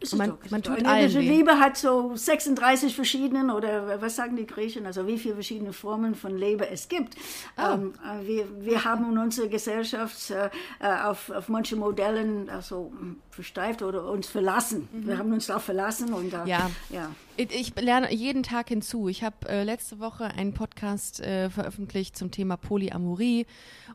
[0.00, 1.06] Ist man- doch, man tut weh.
[1.20, 6.16] Liebe hat so 36 verschiedenen, oder was sagen die Griechen, also wie viele verschiedene Formen
[6.16, 7.14] von Liebe es gibt.
[7.56, 7.74] Oh.
[7.74, 10.50] Ähm, äh, wir, wir haben in unserer Gesellschaft äh,
[10.80, 12.92] äh, auf, auf manche Modellen also,
[13.30, 14.88] versteift oder uns verlassen.
[14.92, 16.46] Wir haben uns darauf verlassen und äh, Mhm.
[16.48, 16.70] Ja.
[16.90, 17.10] ja.
[17.36, 19.08] Ich, lerne jeden Tag hinzu.
[19.08, 23.46] Ich habe äh, letzte Woche einen Podcast äh, veröffentlicht zum Thema Polyamorie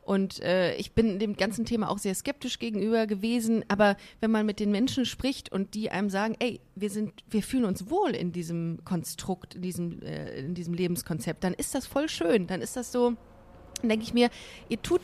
[0.02, 3.64] und äh, ich bin dem ganzen Thema auch sehr skeptisch gegenüber gewesen.
[3.68, 7.44] Aber wenn man mit den Menschen spricht und die einem sagen, ey, wir sind, wir
[7.44, 11.86] fühlen uns wohl in diesem Konstrukt, in diesem, äh, in diesem Lebenskonzept, dann ist das
[11.86, 12.48] voll schön.
[12.48, 13.14] Dann ist das so,
[13.82, 14.32] dann denke ich mir,
[14.68, 15.02] ihr tut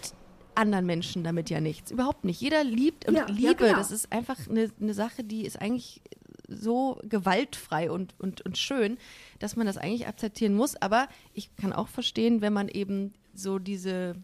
[0.55, 1.91] anderen Menschen damit ja nichts.
[1.91, 2.41] Überhaupt nicht.
[2.41, 3.77] Jeder liebt und Ja, ja, Liebe, genau.
[3.77, 6.01] das ist einfach eine, eine Sache, die ist eigentlich
[6.47, 8.97] so gewaltfrei und, und, und schön,
[9.39, 10.75] dass man das eigentlich akzeptieren muss.
[10.75, 14.15] Aber ich kann auch verstehen, wenn man eben so diese,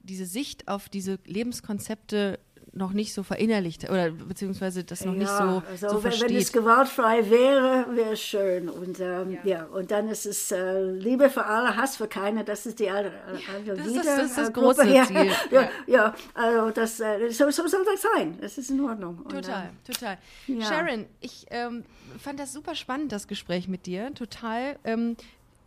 [0.00, 2.38] diese Sicht auf diese Lebenskonzepte
[2.72, 6.30] noch nicht so verinnerlicht oder beziehungsweise das noch nicht so, also so wenn, wenn versteht.
[6.42, 8.68] es gewaltfrei wäre, wäre es schön.
[8.68, 9.64] Und ähm, ja.
[9.64, 12.44] und dann ist es äh, Liebe für alle, Hass für keine.
[12.44, 13.12] Das ist die alte
[13.52, 14.74] alte das ist- das ist das äh, Gruppe.
[14.84, 15.16] große ja, Ziel.
[15.50, 15.68] Ja, Ja.
[15.86, 18.38] ja, also das, äh, so, so soll das sein.
[18.40, 19.18] Das ist in Ordnung.
[19.18, 20.18] Und, Total, ähm, total.
[20.46, 20.64] ja.
[20.66, 21.82] Sharon, ich ähm,
[22.20, 24.14] fand das super spannend, das Gespräch mit dir.
[24.14, 24.76] Total.
[24.84, 25.16] Ähm,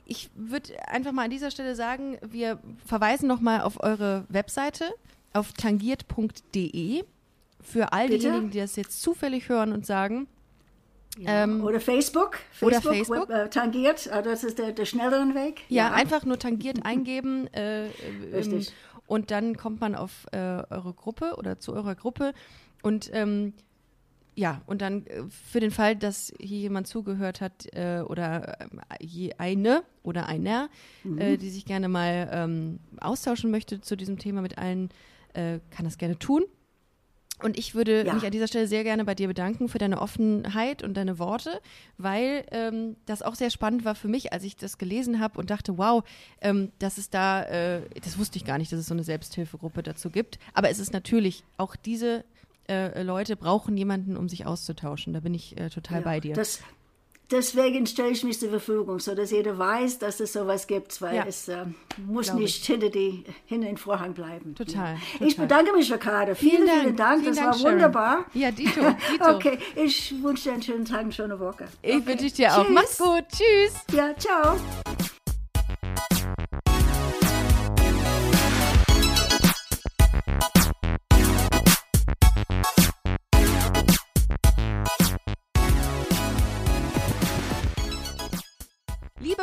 [0.06, 4.86] ich würde einfach mal an dieser Stelle sagen, wir verweisen nochmal auf eure Webseite,
[5.34, 7.04] auf tangiert.de.
[7.62, 8.20] Für all Bitte?
[8.20, 10.28] diejenigen, die das jetzt zufällig hören und sagen,
[11.26, 12.40] ähm, oder Facebook.
[12.62, 13.30] oder Facebook, Facebook.
[13.30, 14.08] Web, äh, tangiert.
[14.08, 15.62] Äh, das ist der, der schnellere Weg.
[15.70, 17.48] Ja, einfach nur tangiert eingeben.
[17.54, 17.92] Äh, ähm,
[18.34, 18.74] Richtig.
[19.08, 22.34] und dann kommt man auf äh, eure Gruppe oder zu eurer Gruppe.
[22.82, 23.54] Und ähm,
[24.36, 28.82] ja, und dann äh, für den Fall, dass hier jemand zugehört hat äh, oder ähm,
[29.00, 30.70] je eine oder einer,
[31.18, 34.90] äh, die sich gerne mal ähm, austauschen möchte zu diesem Thema mit allen,
[35.34, 36.44] äh, kann das gerne tun.
[37.42, 38.14] Und ich würde Ja.
[38.14, 41.60] mich an dieser Stelle sehr gerne bei dir bedanken für deine Offenheit und deine Worte,
[41.98, 45.50] weil ähm, das auch sehr spannend war für mich, als ich das gelesen habe und
[45.50, 46.04] dachte, wow,
[46.42, 49.84] ähm, dass es da, äh, das wusste ich gar nicht, dass es so eine Selbsthilfegruppe
[49.84, 50.40] dazu gibt.
[50.54, 52.24] Aber es ist natürlich, auch diese
[52.70, 55.12] äh, Leute brauchen jemanden, um sich auszutauschen.
[55.12, 56.34] Da bin ich äh, total Ja, bei dir.
[56.36, 56.62] Das,
[57.32, 61.16] deswegen stelle ich mich zur Verfügung, so dass jeder weiß, dass es sowas gibt, weil
[61.16, 61.26] Ja.
[61.28, 61.66] es äh,
[62.06, 64.56] muss nicht hinter, die, hinter den Vorhang bleiben.
[64.56, 64.98] Total, Ja.
[65.14, 65.28] total.
[65.28, 66.36] Ich bedanke mich, Ricardo.
[66.36, 67.22] Vielen, vielen Dank.
[67.22, 67.74] Vielen das Dank, war Sharon.
[67.74, 68.26] wunderbar.
[68.34, 69.30] Ja, Dito, Dito.
[69.36, 71.66] Okay, ich wünsche dir einen schönen Tag, eine schöne Woche.
[71.82, 72.06] Ich okay.
[72.06, 72.64] wünsche dir auch.
[72.66, 72.74] Tschüss.
[72.74, 73.26] Mach's gut.
[73.32, 73.74] Tschüss.
[73.96, 74.56] Ja, ciao.